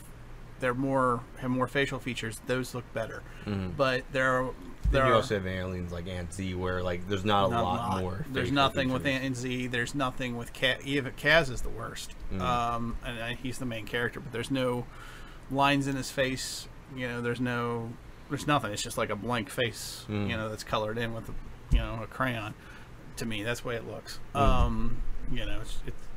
[0.61, 2.41] they're more have more facial features.
[2.47, 3.23] Those look better,
[3.77, 4.51] but there are
[4.91, 7.63] there you are also have aliens like Ant Z, where like there's not a not
[7.63, 8.27] lot, more.
[8.33, 9.23] There's nothing with features.
[9.23, 9.67] Ant Z.
[9.67, 10.83] There's nothing with Kaz.
[10.85, 12.15] Even Kaz is the worst.
[12.33, 12.41] Mm.
[12.41, 14.87] Um, and he's the main character, but there's no
[15.51, 16.69] lines in his face.
[16.97, 17.93] You know, there's no,
[18.31, 18.73] there's nothing.
[18.73, 20.07] It's just like a blank face.
[20.09, 20.31] Mm.
[20.31, 21.35] You know, that's colored in with, a,
[21.71, 22.55] you know, a crayon.
[23.17, 24.21] To me, that's the way it looks.
[24.35, 24.41] Mm.
[24.41, 26.08] Um, you know, it's, it's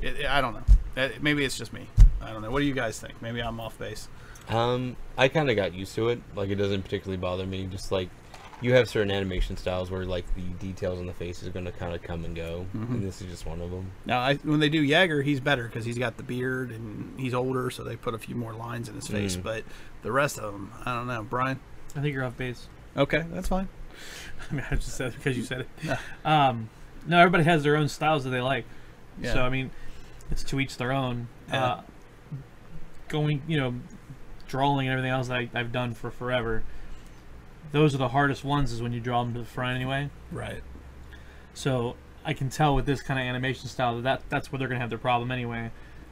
[0.00, 0.62] it, I don't know.
[1.02, 1.86] Uh, Maybe it's just me.
[2.20, 2.50] I don't know.
[2.50, 3.20] What do you guys think?
[3.22, 4.08] Maybe I'm off base.
[4.48, 6.20] Um, I kind of got used to it.
[6.34, 7.66] Like it doesn't particularly bother me.
[7.66, 8.08] Just like
[8.60, 11.70] you have certain animation styles where like the details on the face is going to
[11.72, 12.94] kind of come and go, Mm-hmm.
[12.94, 13.90] and this is just one of them.
[14.06, 17.34] Now, I, when they do Yeager, he's better because he's got the beard and he's
[17.34, 19.36] older, so they put a few more lines in his face.
[19.36, 19.42] Mm.
[19.44, 19.64] But
[20.02, 21.22] the rest of them, I don't know.
[21.22, 21.60] Brian?
[21.94, 22.68] I think you're off base.
[22.96, 23.68] Okay, that's fine.
[24.50, 25.68] I mean, I just said it because you said it.
[25.84, 25.98] Yeah.
[26.24, 26.68] Um,
[27.06, 28.64] no, everybody has their own styles that they like.
[29.20, 29.34] Yeah.
[29.34, 29.70] So I mean,
[30.30, 31.28] it's to each their own.
[31.48, 31.64] Yeah.
[31.64, 31.80] Uh,
[33.08, 33.74] going, you know,
[34.46, 36.62] drawing and everything else that I, I've done for forever.
[37.72, 40.10] Those are the hardest ones, is when you draw them to the front anyway.
[40.30, 40.62] Right.
[41.54, 44.68] So I can tell with this kind of animation style that, that that's where they're
[44.68, 45.70] gonna have their problem anyway,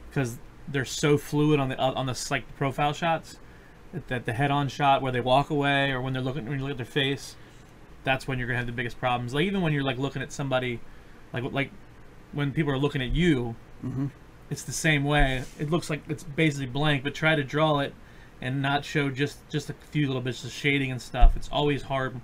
[0.09, 0.37] because
[0.67, 3.37] they're so fluid on the uh, on the like profile shots,
[3.93, 6.63] that, that the head-on shot where they walk away or when they're looking when you
[6.63, 7.35] look at their face,
[8.03, 9.33] that's when you're gonna have the biggest problems.
[9.33, 10.79] Like even when you're like looking at somebody,
[11.33, 11.71] like like
[12.33, 13.55] when people are looking at you,
[13.85, 14.07] Mm-hmm.
[14.49, 15.43] it's the same way.
[15.59, 17.93] It looks like it's basically blank, but try to draw it
[18.41, 21.35] and not show just just a few little bits of shading and stuff.
[21.35, 22.19] It's always hard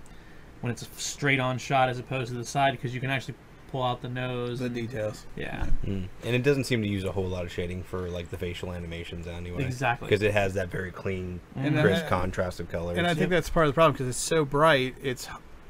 [0.61, 3.35] when it's a straight on shot as opposed to the side because you can actually
[3.71, 4.59] pull out the nose.
[4.59, 5.25] The and- details.
[5.35, 6.07] yeah, Mm.
[6.23, 8.71] And it doesn't seem to use a whole lot of shading for like the facial
[8.71, 9.63] animations anyway.
[9.65, 10.07] Exactly.
[10.07, 12.97] Because it has that very clean, And, crisp uh, contrast of colors.
[12.99, 14.95] And I think that's part of the problem because it's so bright.
[15.01, 15.27] It's,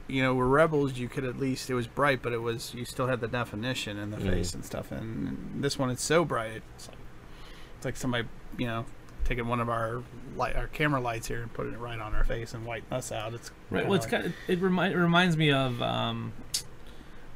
[0.07, 2.85] you know, with Rebels, you could at least, it was bright, but it was, you
[2.85, 4.29] still had the definition in the Mm.
[4.29, 4.91] face and stuff.
[4.91, 6.61] And this one, it's so bright.
[6.75, 6.97] It's like,
[7.77, 8.27] it's like somebody,
[8.57, 8.85] you know,
[9.23, 10.03] taking one of our
[10.35, 13.11] light, our camera lights here and putting it right on our face and whiting us
[13.11, 13.33] out.
[13.33, 13.79] It's right.
[13.79, 16.33] kinda Well, it's like- kind of, it, remi- it reminds me of um,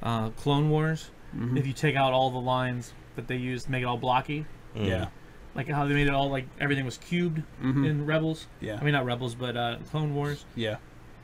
[0.03, 1.09] uh, Clone Wars.
[1.35, 1.57] Mhm.
[1.57, 4.45] If you take out all the lines that they used, make it all blocky,
[4.75, 4.87] Mm.
[4.87, 5.07] yeah.
[5.55, 7.83] like how they made it all like everything was cubed Mhm.
[7.87, 8.45] in Rebels.
[8.61, 8.77] Yeah.
[8.79, 10.45] I mean not Rebels, but uh, Clone Wars.
[10.55, 10.75] yeah.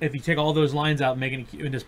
[0.02, 1.86] If you take all those lines out, and make it and just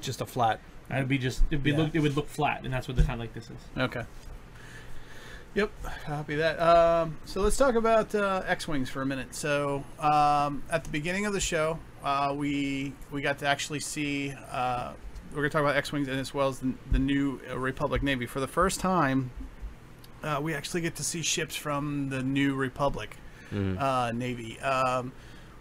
[0.00, 0.60] Just a flat.
[0.90, 1.78] it'd be just it'd be Yeah.
[1.78, 3.56] look, it would look flat, and that's what the kind of like this is.
[3.78, 4.04] Okay.
[5.54, 5.70] Yep,
[6.04, 6.60] copy that.
[6.60, 9.34] Um, so let's talk about uh, X-wings for a minute.
[9.34, 14.34] So um, at the beginning of the show, uh, we we got to actually see.
[14.50, 14.92] Uh,
[15.30, 18.02] we're going to talk about X-wings and as well as the, the new uh, Republic
[18.02, 19.30] Navy for the first time.
[20.22, 23.16] Uh, we actually get to see ships from the new Republic
[23.78, 25.12] uh, Navy, um,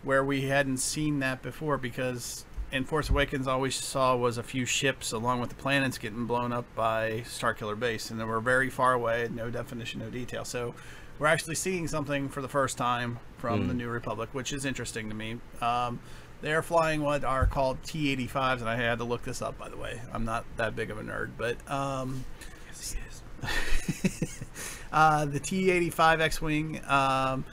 [0.05, 4.43] where we hadn't seen that before because in Force Awakens, all we saw was a
[4.43, 8.39] few ships along with the planets getting blown up by Starkiller Base, and they were
[8.39, 10.45] very far away, no definition, no detail.
[10.45, 10.73] So
[11.19, 15.09] we're actually seeing something for the first time from the New Republic, which is interesting
[15.09, 15.37] to me.
[15.61, 15.99] Um,
[16.41, 19.77] they're flying what are called T-85s, and I had to look this up, by the
[19.77, 20.01] way.
[20.11, 22.25] I'm not that big of a nerd, but um,
[24.95, 27.43] Uh, the T-85 X-wing um,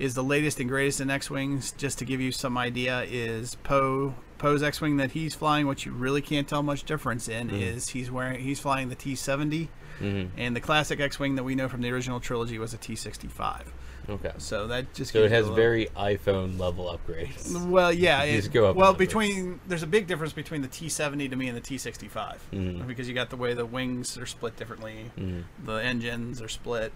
[0.00, 1.72] is the latest and greatest in X-wings.
[1.72, 5.66] Just to give you some idea, is Poe Poe's X-wing that he's flying.
[5.66, 7.60] What you really can't tell much difference in Mm.
[7.60, 9.68] is he's wearing he's flying the T-70,
[10.00, 13.66] and the classic X-wing that we know from the original trilogy was a T-65.
[14.08, 14.32] Okay.
[14.38, 17.54] So that just So gives it has very iPhone level upgrades.
[17.66, 18.22] well, yeah.
[18.24, 21.48] It, just go up well, between there's a big difference between the T70 to me
[21.48, 22.86] and the T65 Mhm.
[22.86, 25.44] because you got the way the wings are split differently, Mhm.
[25.64, 26.92] the engines are split,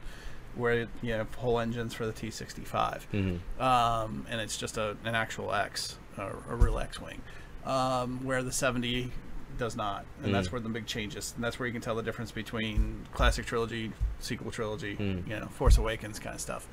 [0.56, 3.60] where you have whole engines for the T65, Mhm.
[3.60, 7.20] um, and it's just a an actual X, a, a real X-wing,
[7.64, 9.10] um, where the 70
[9.58, 10.52] does not, and that's Mm.
[10.52, 13.92] where the big changes, and that's where you can tell the difference between classic trilogy,
[14.18, 15.28] sequel trilogy, Mm.
[15.28, 16.66] you know, Force Awakens kind of stuff.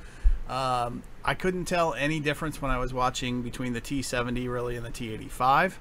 [0.48, 4.84] Um, I couldn't tell any difference when I was watching between the T70 really and
[4.84, 5.78] the T85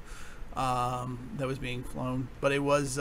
[0.56, 2.99] um, that was being flown, but it was.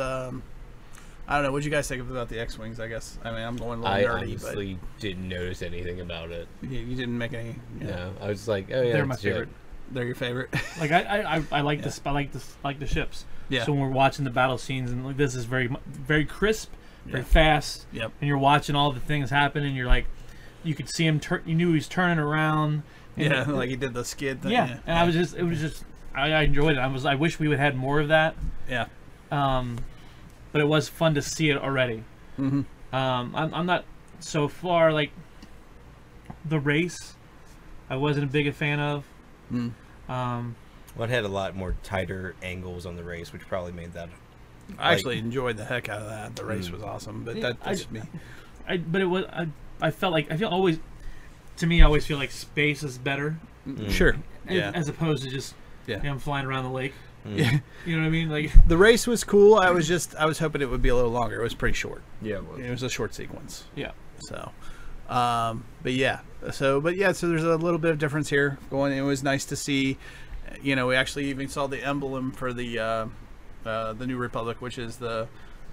[1.30, 1.48] I don't know.
[1.50, 2.80] What would you guys think about the X-wings?
[2.80, 3.18] I guess.
[3.24, 4.02] I mean, I'm going a little nerdy.
[4.08, 6.48] But I nerdy, honestly didn't notice anything about it.
[6.62, 7.54] you, you didn't make any.
[7.80, 9.32] Yeah, No, I was like, oh yeah, They're my that's shit.
[9.32, 9.48] favorite.
[9.92, 10.50] They're your favorite.
[10.80, 12.00] Like I, I, I, I like this.
[12.04, 12.56] I like this.
[12.64, 13.24] Like the ships.
[13.48, 13.64] Yeah.
[13.64, 16.70] So when we're watching the battle scenes, and like this is very, very crisp,
[17.06, 17.24] very Yeah.
[17.26, 17.86] fast.
[17.92, 18.12] Yep.
[18.20, 20.06] And you're watching all the things happen, and you're like,
[20.64, 21.42] you could see him turn.
[21.46, 22.82] You knew he was turning around.
[23.16, 24.52] yeah, it- like he did the skid thing.
[24.52, 24.78] yeah.
[24.86, 26.78] And I was just, it was just, I, I enjoyed it.
[26.78, 28.34] I was, I wish we would have had more of that.
[28.68, 28.86] Yeah.
[29.32, 29.78] Um,
[30.52, 32.02] but it was fun to see it already.
[32.38, 32.64] Mhm.
[32.92, 33.84] Um, I'm, I'm not
[34.20, 35.10] so far like
[36.44, 37.14] the race.
[37.88, 39.04] I wasn't a big a fan of.
[39.52, 39.72] Mm.
[40.08, 40.56] Um,
[40.96, 44.08] Well, it had a lot more tighter angles on the race, which probably made that.
[44.78, 46.36] I actually enjoyed the heck out of that.
[46.36, 46.72] The race Mm.
[46.72, 48.02] was awesome, but Yeah, that, that's I- me.
[48.68, 49.48] I, but it was, I,
[49.80, 50.78] I felt like I feel always,
[51.56, 53.36] to me, I always feel like space is better
[53.88, 54.16] Sure.
[54.46, 54.70] as- Yeah.
[54.74, 55.54] as opposed to just
[55.86, 55.98] Yeah.
[56.00, 56.94] him flying around the lake.
[57.24, 57.58] Yeah.
[57.86, 58.28] You know what I mean?
[58.28, 59.56] Like, The race was cool.
[59.56, 61.40] I was just I was hoping it would be a little longer.
[61.40, 62.02] It was pretty short.
[62.20, 63.64] Yeah, It was a short sequence.
[63.74, 63.92] yeah.
[64.18, 64.50] So,
[65.08, 66.20] um, but yeah.
[66.52, 67.12] So, but yeah.
[67.12, 68.92] So there's a little bit of difference here going.
[68.96, 69.96] It was nice to see.
[70.62, 73.06] You know, we actually even saw the emblem for the uh,
[73.64, 75.26] uh, the New Republic, which is the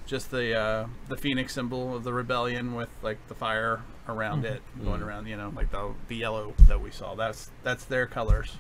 [0.06, 4.62] just the uh, the phoenix symbol of the rebellion with like the fire around it
[4.84, 5.28] going around.
[5.28, 7.16] You know, like the the yellow that we saw.
[7.16, 8.56] That's that's their colors.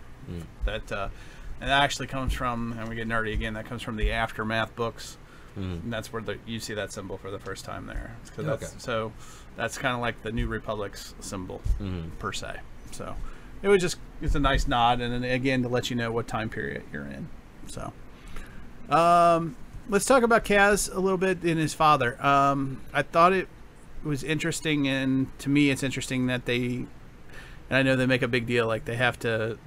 [0.66, 1.08] That uh,
[1.62, 3.54] and that actually comes from, and we get nerdy again.
[3.54, 5.18] That comes from the aftermath books.
[5.56, 8.16] And that's where the you see that symbol for the first time there.
[8.38, 8.74] That's, Okay.
[8.78, 9.12] So
[9.56, 12.12] that's kind of like the New Republic's symbol Mhm.
[12.20, 12.58] per se.
[12.92, 13.16] So
[13.64, 16.28] it was just it's a nice nod, and then again to let you know what
[16.28, 17.28] time period you're in.
[17.66, 17.92] So
[18.90, 19.56] um,
[19.90, 22.24] let's talk about Kaz a little bit and his father.
[22.24, 23.48] Um, I thought it
[24.04, 26.86] was interesting, and to me, it's interesting that they.
[27.70, 29.58] And I know they make a big deal, like they have to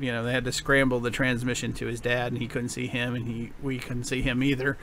[0.00, 2.86] you know they had to scramble the transmission to his dad and he couldn't see
[2.86, 4.76] him and he we couldn't see him either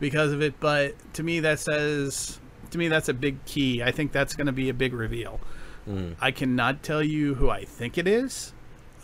[0.00, 0.58] because of it.
[0.60, 2.40] But to me that says
[2.70, 3.82] to me that's a big key.
[3.82, 5.40] I think that's going to be a big reveal.
[6.20, 8.52] I cannot tell you who i think it is.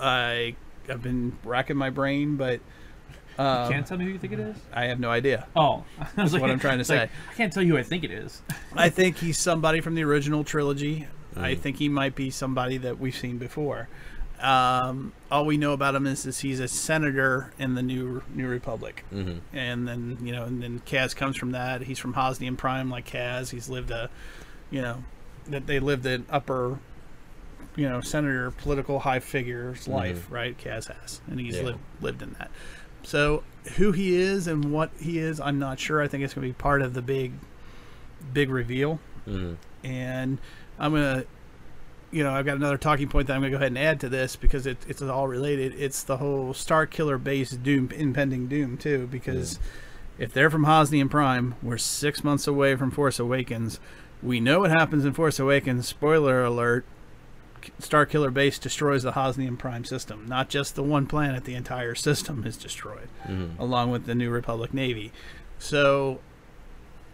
[0.00, 0.56] I
[0.88, 2.60] i've been racking my brain but
[3.38, 4.56] um, Can't tell me who you think it is.
[4.72, 5.46] i have no idea.
[5.54, 5.84] Oh,
[6.16, 7.14] that's was what I'm trying to it's like, say.
[7.30, 8.42] I can't tell you who I think it is.
[8.74, 11.06] i think he's somebody from the original trilogy.
[11.36, 11.58] I Mm.
[11.60, 13.88] think he might be somebody that we've seen before
[14.42, 18.48] um, all we know about him is, is he's a senator in the new New
[18.48, 19.40] Republic, Mhm.
[19.52, 21.82] and then you know, and then Kaz comes from that.
[21.82, 23.50] He's from Hosnian Prime, like Kaz.
[23.50, 24.08] He's lived a,
[24.70, 25.04] you know,
[25.48, 26.78] that they lived an upper,
[27.76, 30.56] you know, senator, political high figure's life, right?
[30.58, 31.62] Kaz has, and he's Yeah.
[31.64, 32.50] lived lived in that.
[33.02, 33.42] So
[33.76, 36.02] who he is and what he is, I'm not sure.
[36.02, 37.32] I think it's going to be part of the big,
[38.32, 39.56] big reveal Mhm.
[39.84, 40.38] and
[40.78, 41.24] I'm gonna,
[42.10, 44.08] you know, I've got another talking point that I'm gonna go ahead and add to
[44.08, 45.74] this because it, it's all related.
[45.76, 49.06] It's the whole Star Killer base doom, impending doom too.
[49.06, 49.58] Because
[50.18, 53.78] if they're from Hosnian Prime, we're six months away from Force Awakens.
[54.22, 55.86] We know what happens in Force Awakens.
[55.86, 56.84] Spoiler alert:
[57.78, 60.26] Star Killer base destroys the Hosnian Prime system.
[60.26, 63.60] Not just the one planet; the entire system is destroyed, mm-hmm.
[63.60, 65.12] along with the New Republic Navy.
[65.58, 66.20] So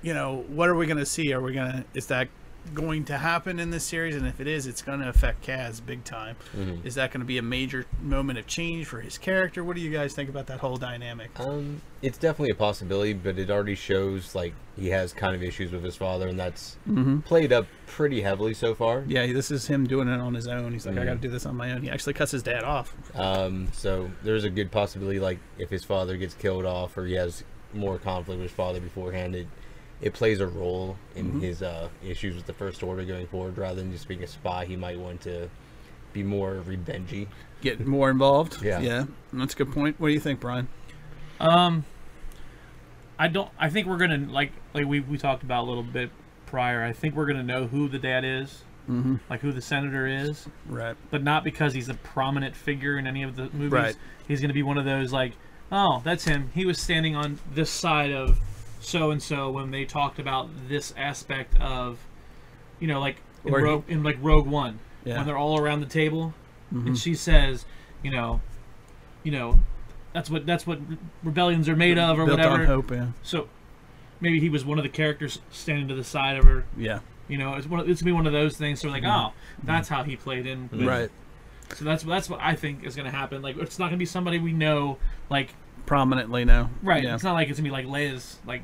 [0.03, 1.33] you know, what are we going to see?
[1.33, 2.29] Are we going to, is that
[2.75, 4.17] going to happen in this series?
[4.17, 6.37] And if it is, it's going to affect Kaz big time.
[6.85, 9.65] Is that going to be a major moment of change for his character?
[9.65, 11.31] What do you guys think about that whole dynamic?
[11.39, 15.73] Um, it's definitely a possibility, but it already shows like he has kind of issues
[15.73, 16.77] with his father, and that's
[17.25, 19.05] played up pretty heavily so far.
[19.07, 20.73] Yeah, this is him doing it on his own.
[20.73, 21.83] He's like, I got to do this on my own.
[21.83, 22.95] He actually cuts his dad off.
[23.15, 27.15] Um, so there's a good possibility, like if his father gets killed off or he
[27.15, 29.47] has more conflict with his father beforehand, it
[30.01, 33.57] it plays a role in his uh, issues with the First Order going forward.
[33.57, 35.49] Rather than just being a spy, he might want to
[36.13, 37.29] be more revengey.
[37.61, 38.63] Get more involved.
[38.63, 38.81] Yeah.
[38.81, 39.05] Yeah.
[39.33, 39.99] That's a good point.
[39.99, 40.69] What do you think, Brian?
[41.41, 41.85] Um,
[43.19, 43.51] I don't.
[43.59, 46.11] I think we're gonna like like we we talked about a little bit
[46.47, 46.83] prior.
[46.83, 49.17] I think we're gonna know who the dad is, mm-hmm.
[49.31, 50.97] like who the senator is, Right.
[51.11, 53.73] but not because he's a prominent figure in any of the movies.
[53.73, 53.97] Right.
[54.29, 55.33] He's gonna be one of those like,
[55.73, 56.51] oh, that's him.
[56.55, 58.41] He was standing on this side of
[58.87, 61.99] so and so when they talked about this aspect of,
[62.79, 65.11] you know, like in, Or he- Rogue, in like Rogue One Yeah.
[65.15, 65.19] Mm-hmm.
[65.19, 66.35] when they're all around the table,
[66.71, 67.65] and she says,
[68.03, 68.41] you know,
[69.25, 69.59] you know,
[70.13, 70.79] that's what that's what
[71.25, 72.67] rebellions are made of or Built whatever.
[72.67, 72.91] hope.
[72.93, 73.09] Yeah.
[73.23, 73.49] So
[74.21, 76.65] maybe he was one of the characters standing to the side of her.
[76.77, 77.01] Yeah.
[77.29, 77.81] You know, it's one.
[77.81, 78.81] Of, it's gonna be one of those things.
[78.81, 79.33] So like, oh,
[79.65, 80.69] that's how he played in.
[80.71, 81.11] with- Right.
[81.75, 83.43] So that's that's what I think is gonna happen.
[83.43, 84.99] Like, it's not gonna be somebody we know.
[85.29, 85.55] Like,
[85.87, 86.71] Prominently now.
[86.83, 87.03] right?
[87.03, 87.15] Yeah.
[87.15, 88.63] It's not like it's gonna be like Leia's like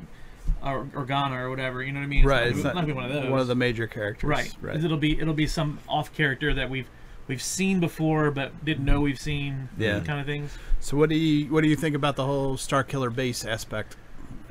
[0.63, 1.81] or Organa or whatever.
[1.83, 2.19] You know what I mean?
[2.19, 2.49] It's right.
[2.49, 3.29] Not, It's gonna be one of those.
[3.29, 4.27] One of the major characters.
[4.27, 4.53] right.
[4.61, 4.83] Right.
[4.83, 6.87] It'll be it'll be some off character that we've
[7.27, 9.69] we've seen before but didn't know we've seen.
[9.77, 9.99] Yeah.
[10.01, 10.57] Kind of things.
[10.79, 13.95] So what do you what do you think about the whole Star Killer base aspect?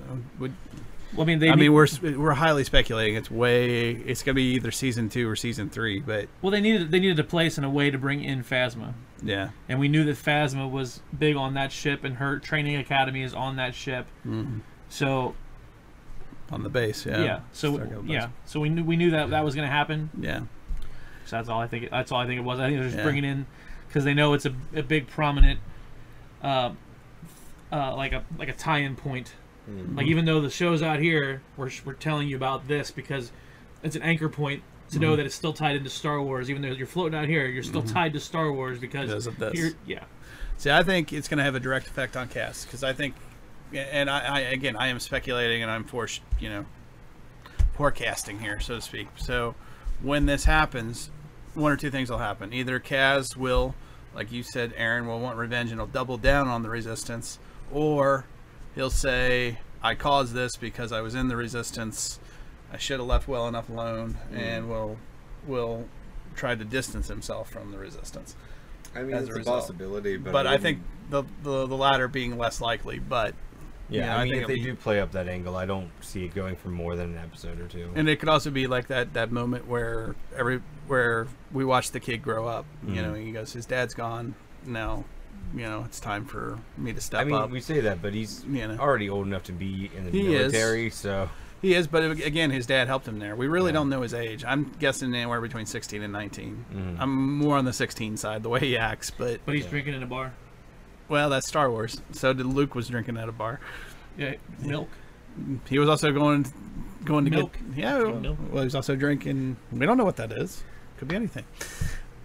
[0.00, 0.52] Uh, Would,
[1.14, 1.48] Well, I mean, they.
[1.48, 1.86] I need- mean, we're
[2.16, 3.16] we're highly speculating.
[3.16, 3.90] It's way.
[3.92, 6.00] It's gonna be either season two or season three.
[6.00, 8.94] But well, they needed they needed a place and a way to bring in Phasma.
[9.22, 13.22] yeah, and we knew that Phasma was big on that ship, and her training academy
[13.22, 14.06] is on that ship.
[14.88, 15.34] So
[16.50, 17.06] on the base.
[17.06, 17.22] Yeah.
[17.24, 18.10] yeah, so Star Killer base.
[18.10, 20.10] yeah, so we knew we knew that that was going to happen.
[20.18, 20.40] Yeah.
[21.26, 21.90] So that's all I think.
[21.90, 22.58] That's all I think it was.
[22.58, 23.04] I think they're just Yeah.
[23.04, 23.46] bringing in
[23.88, 25.60] because they know it's a, a big prominent,
[26.42, 26.72] uh,
[27.70, 29.34] uh, like a like a tie-in point.
[29.94, 33.30] Like even though the show's out here, we're we're telling you about this because
[33.82, 35.02] it's an anchor point to Mm-hmm.
[35.04, 36.50] know that it's still tied into Star Wars.
[36.50, 39.38] Even though you're floating out here, you're still tied to Star Wars because Because of
[39.38, 39.52] this.
[39.54, 40.04] here- yeah.
[40.58, 43.14] See, I think it's going to have a direct effect on Kaz because I think,
[43.72, 46.66] and I, I again, I am speculating and I'm forced, you know,
[47.76, 49.08] forecasting here, so to speak.
[49.16, 49.54] So,
[50.02, 51.10] when this happens,
[51.54, 52.52] one or two things will happen.
[52.52, 53.74] Either Kaz will,
[54.14, 57.38] like you said, Aaron will want revenge and he'll double down on the resistance,
[57.72, 58.24] or
[58.74, 62.18] he'll say, "I caused this because I was in the resistance.
[62.72, 64.98] I should have left well enough alone," and will
[65.46, 65.86] will
[66.34, 68.34] try to distance himself from the resistance
[68.94, 71.76] I mean, as it's a a, possibility, but, but I wouldn't- think the, the the
[71.76, 72.98] latter being less likely.
[72.98, 73.34] But
[73.90, 75.66] yeah, yeah, I I mean, think if they be- do play up that angle, I
[75.66, 77.90] don't see it going for more than an episode or two.
[77.94, 82.00] and it could also be like that that moment where every where we watch the
[82.00, 82.64] kid grow up.
[82.86, 83.02] You Mhm.
[83.02, 84.34] know, he goes, his dad's gone.
[84.64, 85.04] Now,
[85.54, 87.50] you know, it's time for me to step I mean, up.
[87.50, 88.76] we say that, but he's You know.
[88.78, 90.52] already old enough to be in the He is.
[90.52, 91.28] military, so
[91.60, 93.36] he is, but again, his dad helped him there.
[93.36, 93.74] We really Yeah.
[93.74, 94.44] don't know his age.
[94.46, 96.64] I'm guessing anywhere between 16 and 19.
[96.74, 96.96] Mhm.
[97.00, 99.10] I'm more on the 16 side, the way he acts.
[99.10, 99.70] But But he's Yeah.
[99.70, 100.32] drinking in a bar.
[101.08, 102.00] well, that's Star Wars.
[102.12, 103.60] So did Luke was drinking at a bar.
[104.16, 104.88] Yeah, milk.
[105.68, 106.46] He was also going
[107.04, 107.52] going to Milk.
[107.74, 107.98] get yeah.
[107.98, 108.38] Drinking milk.
[108.50, 109.56] Well, he was also drinking.
[109.72, 110.62] We don't know what that is.
[110.98, 111.44] Could be anything.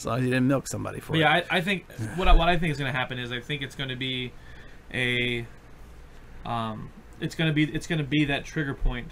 [0.00, 1.20] as long as you didn't milk somebody for But it.
[1.20, 1.84] yeah, I, I think
[2.16, 3.96] what I, what I think is going to happen is I think it's going to
[3.96, 4.32] be
[4.94, 5.46] a
[6.46, 6.90] um,
[7.20, 9.08] it's going to be it's going to be that trigger point.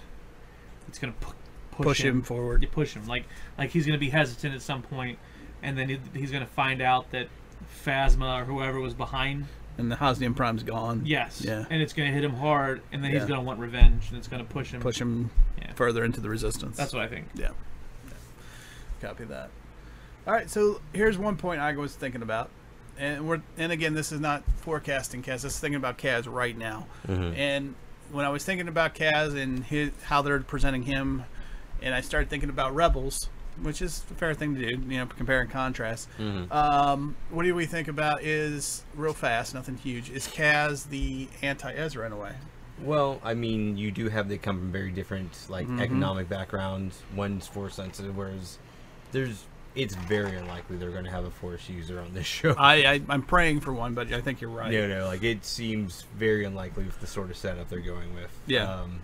[0.87, 1.33] It's going to pu-
[1.71, 2.63] push, push him, him, forward.
[2.63, 3.25] You push him like
[3.57, 5.19] like he's going to be hesitant at some point,
[5.61, 7.27] and then he, he's going to find out that
[7.85, 9.45] Phasma or whoever was behind.
[9.77, 11.03] And the Hosnian Prime's gone.
[11.05, 11.41] Yes.
[11.41, 11.65] Yeah.
[11.69, 13.19] And it's going to hit him hard, and then Yeah.
[13.19, 14.81] he's going to want revenge, and it's going to push him.
[14.81, 15.29] Push him
[15.61, 15.71] Yeah.
[15.73, 16.75] further into the resistance.
[16.75, 17.27] That's what I think.
[17.35, 17.51] Yeah.
[19.01, 19.49] Copy that.
[20.27, 22.49] All right, so here's one point I was thinking about,
[22.97, 25.41] and we're and again, this is not forecasting Kaz.
[25.41, 26.85] This is thinking about Kaz right now.
[27.07, 27.75] And
[28.11, 31.23] when I was thinking about Kaz and his how they're presenting him,
[31.81, 33.29] and I started thinking about Rebels,
[33.61, 36.07] which is a fair thing to do, you know, compare and contrast.
[36.51, 40.09] Um, what do we think about is real fast, nothing huge.
[40.11, 42.33] Is Kaz the anti-Ezra in a way?
[42.81, 45.81] Well, I mean, you do have they come from very different like Mm-hmm.
[45.81, 47.01] economic backgrounds.
[47.15, 48.57] One's force sensitive, whereas
[49.11, 49.43] there's
[49.81, 52.53] it's very unlikely they're going to have a force user on this show.
[52.57, 54.71] I, I I'm praying for one, but I think you're right.
[54.71, 58.31] No, no, like it seems very unlikely with the sort of setup they're going with.
[58.47, 58.71] Yeah.
[58.71, 59.01] Um,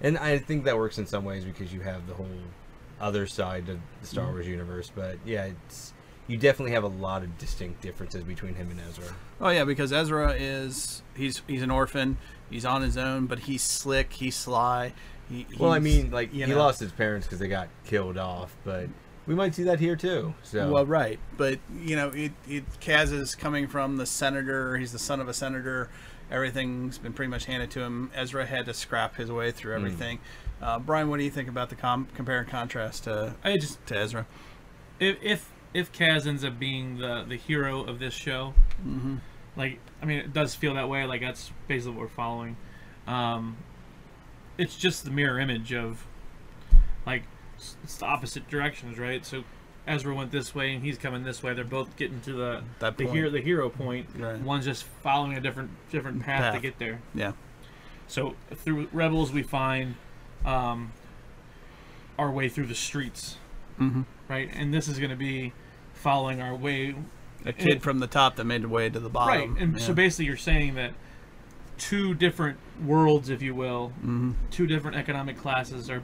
[0.00, 2.26] and I think that works in some ways because you have the whole
[3.00, 4.04] other side of the Mm-hmm.
[4.06, 4.90] Star Wars universe.
[4.94, 5.92] But yeah, it's
[6.28, 9.14] you definitely have a lot of distinct differences between him and Ezra.
[9.40, 12.16] Oh yeah, because Ezra is he's he's an orphan.
[12.50, 14.12] He's on his own, but he's slick.
[14.12, 14.92] He's sly.
[15.30, 18.18] He, Well, I mean, like you he know- lost his parents because they got killed
[18.18, 18.88] off, but
[19.26, 20.34] we might see that here too.
[20.42, 24.76] So Well, right, but you know, it, it Kaz is coming from the senator.
[24.76, 25.88] He's the son of a senator.
[26.30, 28.10] Everything's been pretty much handed to him.
[28.14, 29.84] Ezra had to scrap his way through Hmm.
[29.84, 30.18] everything.
[30.62, 33.84] Uh, Brian, what do you think about the com- compare and contrast to I just
[33.86, 34.26] to Ezra?
[35.00, 38.54] if if if Kaz ends up being the the hero of this show,
[38.86, 39.16] Mm-hmm.
[39.56, 41.04] like I mean, it does feel that way.
[41.04, 42.56] Like that's basically what we're following.
[43.06, 43.56] Um,
[44.58, 46.06] it's just the mirror image of
[47.06, 47.26] like s-
[47.84, 49.24] it's the opposite directions, right?
[49.24, 49.44] So
[49.86, 51.54] Ezra went this way and he's coming this way.
[51.54, 54.06] They're both getting to the That the hero the hero point.
[54.16, 54.40] Right.
[54.40, 57.00] One's just following a different different path, to get there.
[57.14, 57.32] Yeah,
[58.06, 59.96] So through Rebels, we find
[60.44, 60.92] um,
[62.18, 63.36] our way through the streets,
[63.80, 64.04] Mhm.
[64.28, 64.50] right?
[64.52, 65.52] And this is going to be
[65.94, 66.94] following our way
[67.44, 69.54] A kid from the top that made the way to the bottom.
[69.54, 70.92] Right, and so basically you're saying that
[71.78, 74.34] two different worlds, if you will, Mhm.
[74.50, 76.02] two different economic classes are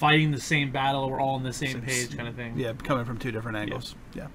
[0.00, 1.08] fighting the same battle.
[1.08, 2.58] We're all on the same page, kind of thing.
[2.58, 3.94] Yeah, coming from two different angles.
[4.14, 4.26] Yeah.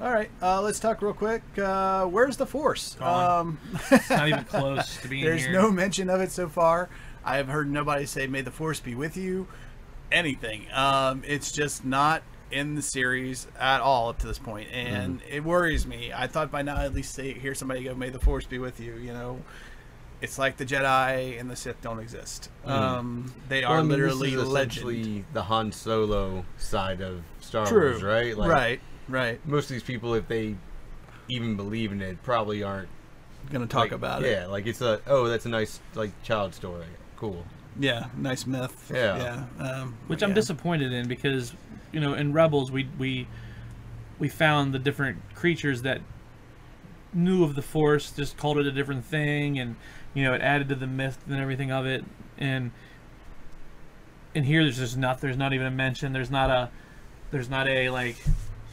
[0.00, 1.42] All right, uh, let's talk real quick.
[1.56, 3.00] Uh, where's the Force?
[3.00, 3.58] Um,
[3.90, 5.52] It's not even close to being There's here.
[5.52, 6.88] no mention of it so far.
[7.24, 9.46] I have heard nobody say "May the Force be with you,"
[10.12, 10.66] anything.
[10.72, 15.32] Um, it's just not in the series at all up to this point, and Mm-hmm.
[15.34, 16.12] it worries me.
[16.14, 18.58] I thought by now I'd at least say, hear somebody go, "May the Force be
[18.58, 19.40] with you." You know,
[20.20, 22.50] it's like the Jedi and the Sith don't exist.
[22.64, 25.24] Um, they Well, are I mean, this literally is legend.
[25.32, 27.90] the Han Solo side of Star True.
[27.90, 28.36] Wars, right?
[28.36, 29.46] right, right.
[29.46, 30.56] Most of these people, if they
[31.28, 32.88] even believe in it, probably aren't
[33.50, 34.30] Gonna talk like, about it.
[34.30, 36.86] Yeah, like it's a oh, that's a nice like child story.
[37.16, 37.44] Cool.
[37.78, 38.90] Yeah, nice myth.
[38.92, 39.44] Yeah.
[39.58, 39.64] yeah.
[39.64, 40.36] Um, which I'm yeah.
[40.36, 41.52] disappointed in because
[41.92, 43.28] you know in Rebels we we
[44.18, 46.00] we found the different creatures that
[47.12, 49.76] knew of the Force, just called it a different thing, and
[50.16, 52.02] you know it added to the myth and everything of it,
[52.38, 52.70] and
[54.34, 56.14] and here there's just not there's not even a mention.
[56.14, 56.70] There's not a
[57.30, 58.16] there's not a like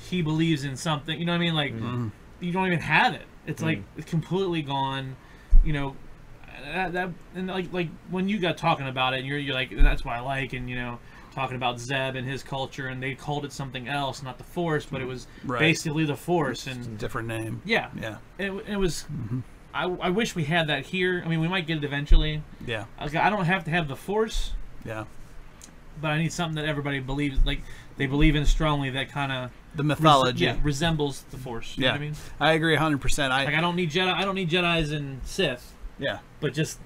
[0.10, 1.20] he believes in something.
[1.20, 1.54] You know what I mean?
[1.54, 2.08] Like mm-hmm.
[2.40, 3.26] you don't even have it.
[3.46, 3.66] It's mm.
[3.66, 5.18] like it's completely gone.
[5.66, 5.96] You know.
[6.64, 9.76] That, that and like like when you got talking about it, and you're you're like
[9.76, 10.98] that's what I like, and you know
[11.34, 14.86] talking about Zeb and his culture, and they called it something else, not the Force,
[14.86, 15.10] but it mm.
[15.10, 15.60] was Right.
[15.60, 17.62] basically the Force, It's a and different name.
[17.66, 19.06] yeah, Yeah, it, it was.
[19.12, 19.40] Mm-hmm.
[19.74, 21.22] I, I wish we had that here.
[21.26, 22.44] I mean, we might get it eventually.
[22.66, 24.52] yeah, Like, I don't have to have the Force,
[24.86, 25.06] yeah.
[26.02, 27.62] but I need something that everybody believes, like
[27.98, 30.46] they believe in strongly, that kind of The mythology.
[30.46, 31.76] yeah, resembles the Force.
[31.78, 31.90] You Yeah.
[31.90, 32.16] know what I mean?
[32.40, 33.32] I agree 100%.
[33.32, 34.14] I Like I don't need Jedi.
[34.14, 36.20] I don't need Jedi's and Sith, yeah.
[36.40, 36.80] but just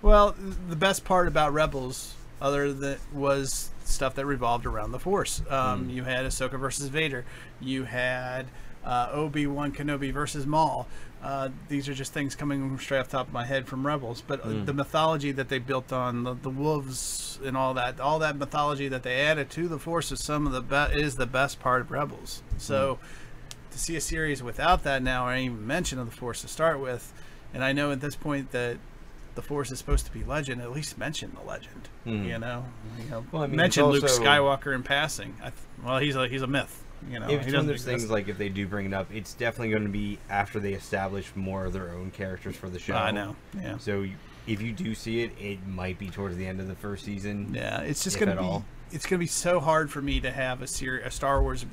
[0.00, 0.34] Well,
[0.68, 5.42] the best part about Rebels, other than was stuff that revolved around the Force.
[5.50, 7.24] Um, You had Ahsoka versus Vader.
[7.60, 8.46] You had
[8.84, 10.86] uh, Obi Wan Kenobi versus Maul.
[11.22, 13.84] Uh, these are just things coming from straight off the top of my head from
[13.86, 14.22] Rebels.
[14.26, 18.18] But uh the mythology that they built on the, the wolves and all that, all
[18.20, 21.26] that mythology that they added to the Force is some of the be- is the
[21.26, 22.42] best part of Rebels.
[22.56, 22.98] So
[23.72, 26.78] to see a series without that now, or even mention of the Force to start
[26.80, 27.12] with,
[27.52, 28.78] and I know at this point that
[29.34, 30.60] the Force is supposed to be legend.
[30.62, 31.88] At least mention the legend.
[32.04, 32.64] You know,
[32.98, 35.36] you know Well, I mean, mention it's Luke Skywalker in passing.
[35.40, 35.54] I th-
[35.84, 36.82] well, he's a he's a myth.
[37.10, 37.86] You know, If it's one doesn't of those exist.
[37.86, 40.72] things like if they do bring it up, it's definitely going to be after they
[40.74, 42.94] establish more of their own characters for the show.
[42.94, 43.36] I know.
[43.60, 43.78] Yeah.
[43.78, 44.14] So you-
[44.46, 47.52] if you do see it, it might be towards the end of the first season.
[47.54, 48.64] Yeah, it's just gonna be all.
[48.90, 51.66] it's gonna be so hard for me to have a series, a Star Wars,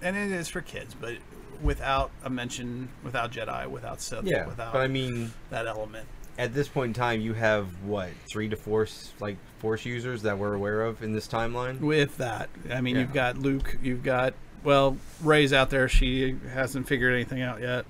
[0.00, 1.16] and it is for kids, but
[1.62, 6.06] without a mention, without Jedi, without Sith, Yeah, without but I mean, that element.
[6.38, 8.86] at this point in time, you have what three to four
[9.18, 11.80] like force users that we're aware of in this timeline.
[11.80, 13.00] With that, I mean, Yeah.
[13.02, 14.34] you've got Luke, you've got
[14.66, 15.88] well, Rey's out there.
[15.88, 17.86] She hasn't figured anything out yet.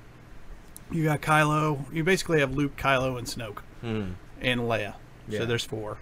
[0.93, 1.93] You got Kylo.
[1.93, 4.13] You basically have Luke, Kylo, and Snoke, Hmm.
[4.41, 4.95] and Leia.
[5.29, 5.41] Yeah.
[5.41, 5.99] So there's four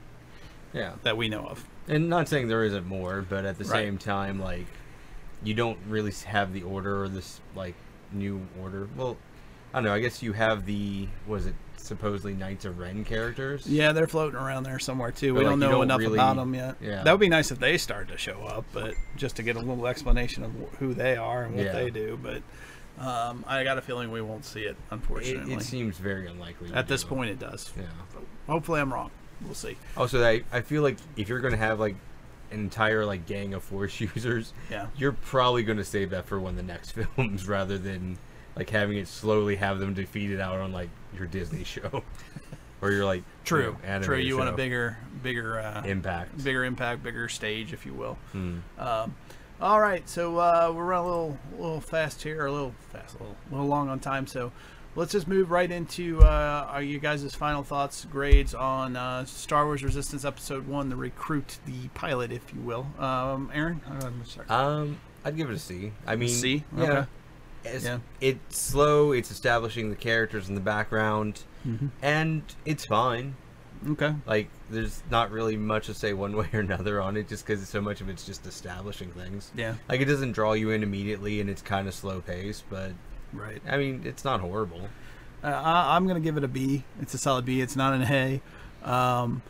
[0.74, 1.64] Yeah, that we know of.
[1.88, 3.84] and not saying there isn't more, but at the Right.
[3.84, 4.66] same time, like
[5.42, 7.74] you don't really have the order or this like
[8.12, 8.88] new order.
[8.96, 9.16] Well,
[9.72, 9.94] I don't know.
[9.94, 11.54] I guess you have the was it
[11.84, 13.66] supposedly Knights of Ren characters.
[13.66, 15.34] Yeah, they're floating around there somewhere too.
[15.34, 16.76] We But, don't know don't enough really- about them yet.
[16.80, 17.02] yeah.
[17.02, 19.60] That would be nice if they started to show up, but just to get a
[19.60, 21.72] little explanation of who they are and what Yeah.
[21.72, 22.18] they do.
[22.22, 22.42] But
[23.04, 25.54] um, I got a feeling we won't see it, It, unfortunately.
[25.54, 26.72] it seems very unlikely.
[26.72, 27.72] At this point, it does.
[27.76, 27.84] Yeah.
[28.46, 29.10] Hopefully, I'm wrong.
[29.44, 29.76] We'll see.
[29.96, 31.96] Also, I, I feel like if you're gonna have like
[32.52, 34.86] an entire like gang of force users, Yeah.
[34.96, 38.16] you're probably gonna save that for one of the next films rather than
[38.56, 42.02] like having it slowly have them defeated out on like your Disney show
[42.80, 43.60] or you're like True.
[43.60, 43.88] you know, True.
[43.88, 46.42] animated You want a bigger, bigger uh, impact.
[46.42, 48.18] bigger impact, bigger stage, if you will.
[48.32, 48.58] Hmm.
[48.78, 49.14] Um,
[49.60, 53.14] all right, so uh, we're running a little, a little fast here, a little fast,
[53.14, 54.26] a little, a little long on time.
[54.26, 54.50] So
[54.96, 59.64] let's just move right into uh, are you guys' final thoughts, grades on uh, Star
[59.64, 62.86] Wars Resistance Episode One, the recruit, the pilot, if you will.
[62.98, 64.50] Um, Aaron, I'm gonna start.
[64.50, 65.92] Um, I'd give it a C.
[66.06, 66.64] I mean, C?
[66.76, 66.82] Yeah.
[66.84, 67.06] Okay.
[67.64, 67.98] It's, Yeah.
[68.20, 69.12] it's slow.
[69.12, 71.86] It's establishing the characters in the background, Mm-hmm.
[72.02, 73.36] and it's fine.
[73.90, 74.14] okay.
[74.26, 77.66] Like, there's not really much to say one way or another on it, just because
[77.68, 79.50] so much of it's just establishing things.
[79.56, 79.74] Yeah.
[79.88, 82.92] Like, it doesn't draw you in immediately, and it's kind of slow paced, but
[83.32, 83.60] Right.
[83.68, 84.88] I mean, it's not horrible.
[85.42, 86.84] Uh, I, I'm gonna give it a B.
[87.00, 87.60] It's a solid B.
[87.60, 88.40] It's not an A.
[88.88, 89.42] Um,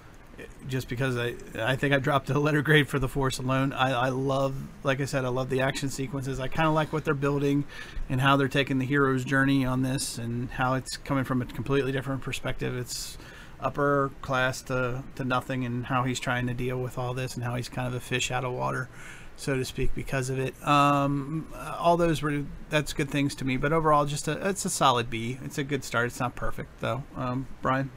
[0.67, 3.73] just because I, I think I dropped a letter grade for the Force alone.
[3.73, 6.41] I, I love, like I said, I love the action sequences.
[6.41, 7.65] I kind of like what they're building
[8.09, 11.45] and how they're taking the hero's journey on this and how it's coming from a
[11.47, 12.77] completely different perspective.
[12.77, 13.19] It's
[13.61, 17.45] upper class to, to nothing and how he's trying to deal with all this and
[17.45, 18.89] how he's kind of a fish out of water
[19.37, 21.47] so to speak because of it um,
[21.79, 25.11] all those were that's good things to me but overall just a it's a solid
[25.11, 27.91] b it's a good start it's not perfect though um, brian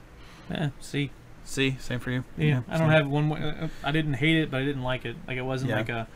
[0.49, 0.69] Yeah,
[1.47, 2.89] see, same for you yeah, I don't same.
[2.89, 3.29] have one.
[3.29, 5.15] wa- uh, I didn't hate it, but I didn't like it.
[5.27, 5.77] Like it wasn't Yeah.
[5.77, 6.07] like a.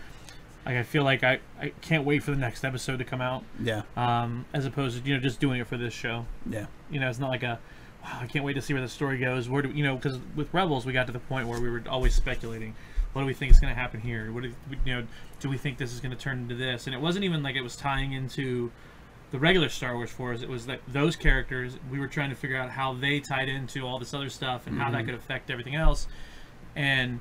[0.65, 3.43] Like I feel like I, I can't wait for the next episode to come out.
[3.59, 6.25] yeah Um, as opposed to you know just doing it for this show.
[6.47, 7.57] yeah You know, it's not like a.
[8.03, 9.47] Wow, I can't wait to see where the story goes.
[9.49, 9.95] Where do you know?
[9.95, 12.75] Because with Rebels, we got to the point where we were always speculating.
[13.13, 14.31] What do we think is going to happen here?
[14.31, 14.53] What do
[14.85, 15.05] you know?
[15.39, 16.85] Do we think this is going to turn into this?
[16.87, 18.71] And it wasn't even like it was tying into
[19.31, 20.41] the regular Star Wars for us.
[20.41, 23.85] It was that those characters we were trying to figure out how they tied into
[23.87, 24.83] all this other stuff and Mm-hmm.
[24.85, 26.07] how that could affect everything else.
[26.75, 27.19] And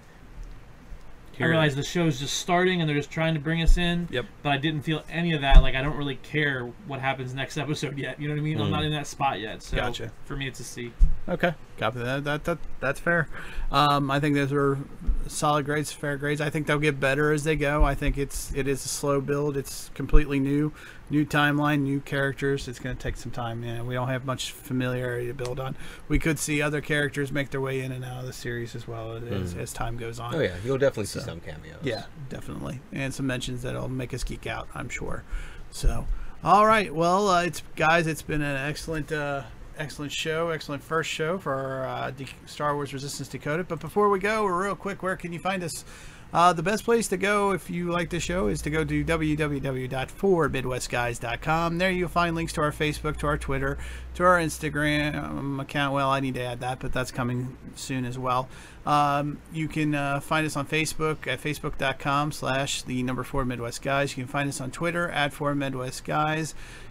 [1.35, 4.09] I Here- realize the show's just starting and they're just trying to bring us in.
[4.11, 4.27] Yep.
[4.43, 5.63] But I didn't feel any of that.
[5.63, 8.21] Like I don't really care what happens next episode yet.
[8.21, 8.61] You know what I mean?
[8.61, 9.63] I'm not in that spot yet.
[9.63, 10.13] So Gotcha.
[10.27, 10.93] for me, it's a C.
[11.29, 12.25] Okay, copy that.
[12.25, 13.29] That, that that's fair.
[13.73, 14.79] Um, I think those are
[15.27, 16.41] solid grades, fair grades.
[16.41, 17.85] I think they'll get better as they go.
[17.85, 19.57] I think it's it is a slow build.
[19.57, 20.73] It's completely new,
[21.09, 22.69] new timeline, new characters.
[22.69, 23.65] It's going to take some time.
[23.65, 25.77] Yeah, we don't have much familiarity to build on.
[26.09, 28.87] We could see other characters make their way in and out of the series as
[28.87, 30.35] well as, as time goes on.
[30.35, 31.81] Oh yeah, you'll definitely see some cameos.
[31.83, 34.69] Yeah, definitely, and some mentions that'll make us geek out.
[34.75, 35.25] I'm sure.
[35.71, 36.07] So,
[36.43, 36.93] all right.
[36.95, 39.45] Well, uh, it's guys, it's been an excellent, uh,
[39.81, 42.13] excellent show, excellent first show for uh,
[42.47, 43.67] Star Wars Resistance Decoded.
[43.67, 45.85] But before we go, real quick, where can you find us?
[46.33, 49.05] Uh, the best place to go if you like the show is to go to
[49.05, 51.79] www.formidwestguys.com.
[51.79, 53.77] There you'll find links to our Facebook, to our Twitter,
[54.15, 55.93] to our Instagram account.
[55.93, 58.49] Well, I need to add that, but that's coming soon as well.
[58.87, 63.83] Um, you can uh, find us on Facebook at facebook.com slash the number four Midwest
[63.83, 64.17] Guys.
[64.17, 65.51] You can find us on Twitter at four.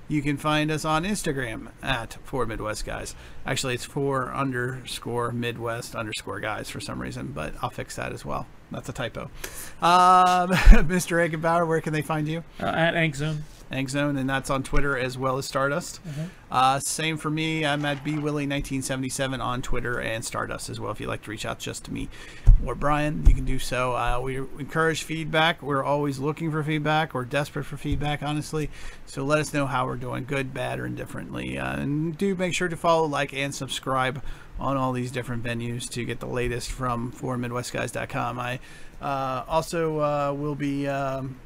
[0.09, 2.47] You can find us on Instagram at four.
[3.45, 8.25] Actually, it's four underscore Midwest underscore guys for some reason, but I'll fix that as
[8.25, 8.47] well.
[8.71, 9.23] That's a typo.
[9.81, 10.49] Um,
[10.87, 11.27] Mr.
[11.27, 12.43] Eggenbauer, where can they find you?
[12.59, 13.43] Uh, at Ank Zone.
[13.87, 15.99] Zone, and that's on Twitter as well as Stardust.
[16.49, 17.63] Uh, same for me.
[17.65, 20.91] I'm at bwilly1977 on Twitter and Stardust as well.
[20.91, 22.09] If you'd like to reach out just to me
[22.65, 23.95] or Brian, you can do so.
[23.95, 25.61] Uh, we encourage feedback.
[25.61, 27.13] We're always looking for feedback.
[27.13, 28.71] We're desperate for feedback, honestly.
[29.05, 31.59] So let us know how we're doing, good, bad, or indifferently.
[31.59, 34.23] Uh, and do make sure to follow, like, and subscribe
[34.59, 38.39] on all these different venues to get the latest from 4midwestguys.com.
[38.39, 38.59] I
[39.01, 40.87] uh, also uh, will be.
[40.87, 41.37] Um,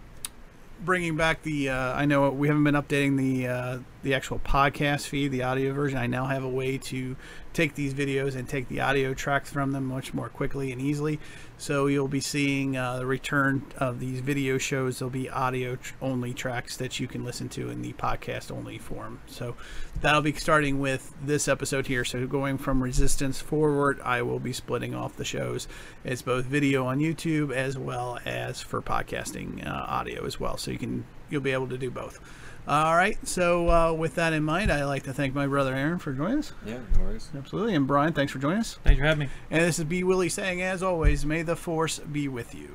[0.84, 5.08] bringing back the uh, I know we haven't been updating the uh, the actual podcast
[5.08, 5.98] feed, the audio version.
[5.98, 7.16] I now have a way to
[7.54, 11.20] take these videos and take the audio tracks from them much more quickly and easily.
[11.58, 15.00] So you'll be seeing uh, the return of these video shows.
[15.00, 18.78] There'll be audio tr- only tracks that you can listen to in the podcast only
[18.78, 19.22] form.
[19.28, 19.56] So
[20.02, 22.04] that'll be starting with this episode here.
[22.04, 25.68] So going from Resistance forward, I will be splitting off the shows.
[26.04, 30.58] It's both video on YouTube as well as for podcasting uh, audio as well.
[30.58, 32.20] So you can you'll be able to do both.
[32.68, 33.18] All right.
[33.28, 36.40] So uh, with that in mind, I'd like to thank my brother Aaron for joining
[36.40, 36.54] us.
[36.66, 37.30] Yeah, no worries.
[37.36, 37.76] Absolutely.
[37.76, 38.80] And Brian, thanks for joining us.
[38.84, 39.34] Thanks for having me.
[39.52, 40.04] And this is B.
[40.04, 42.70] Willie saying, as always, may the force be with you.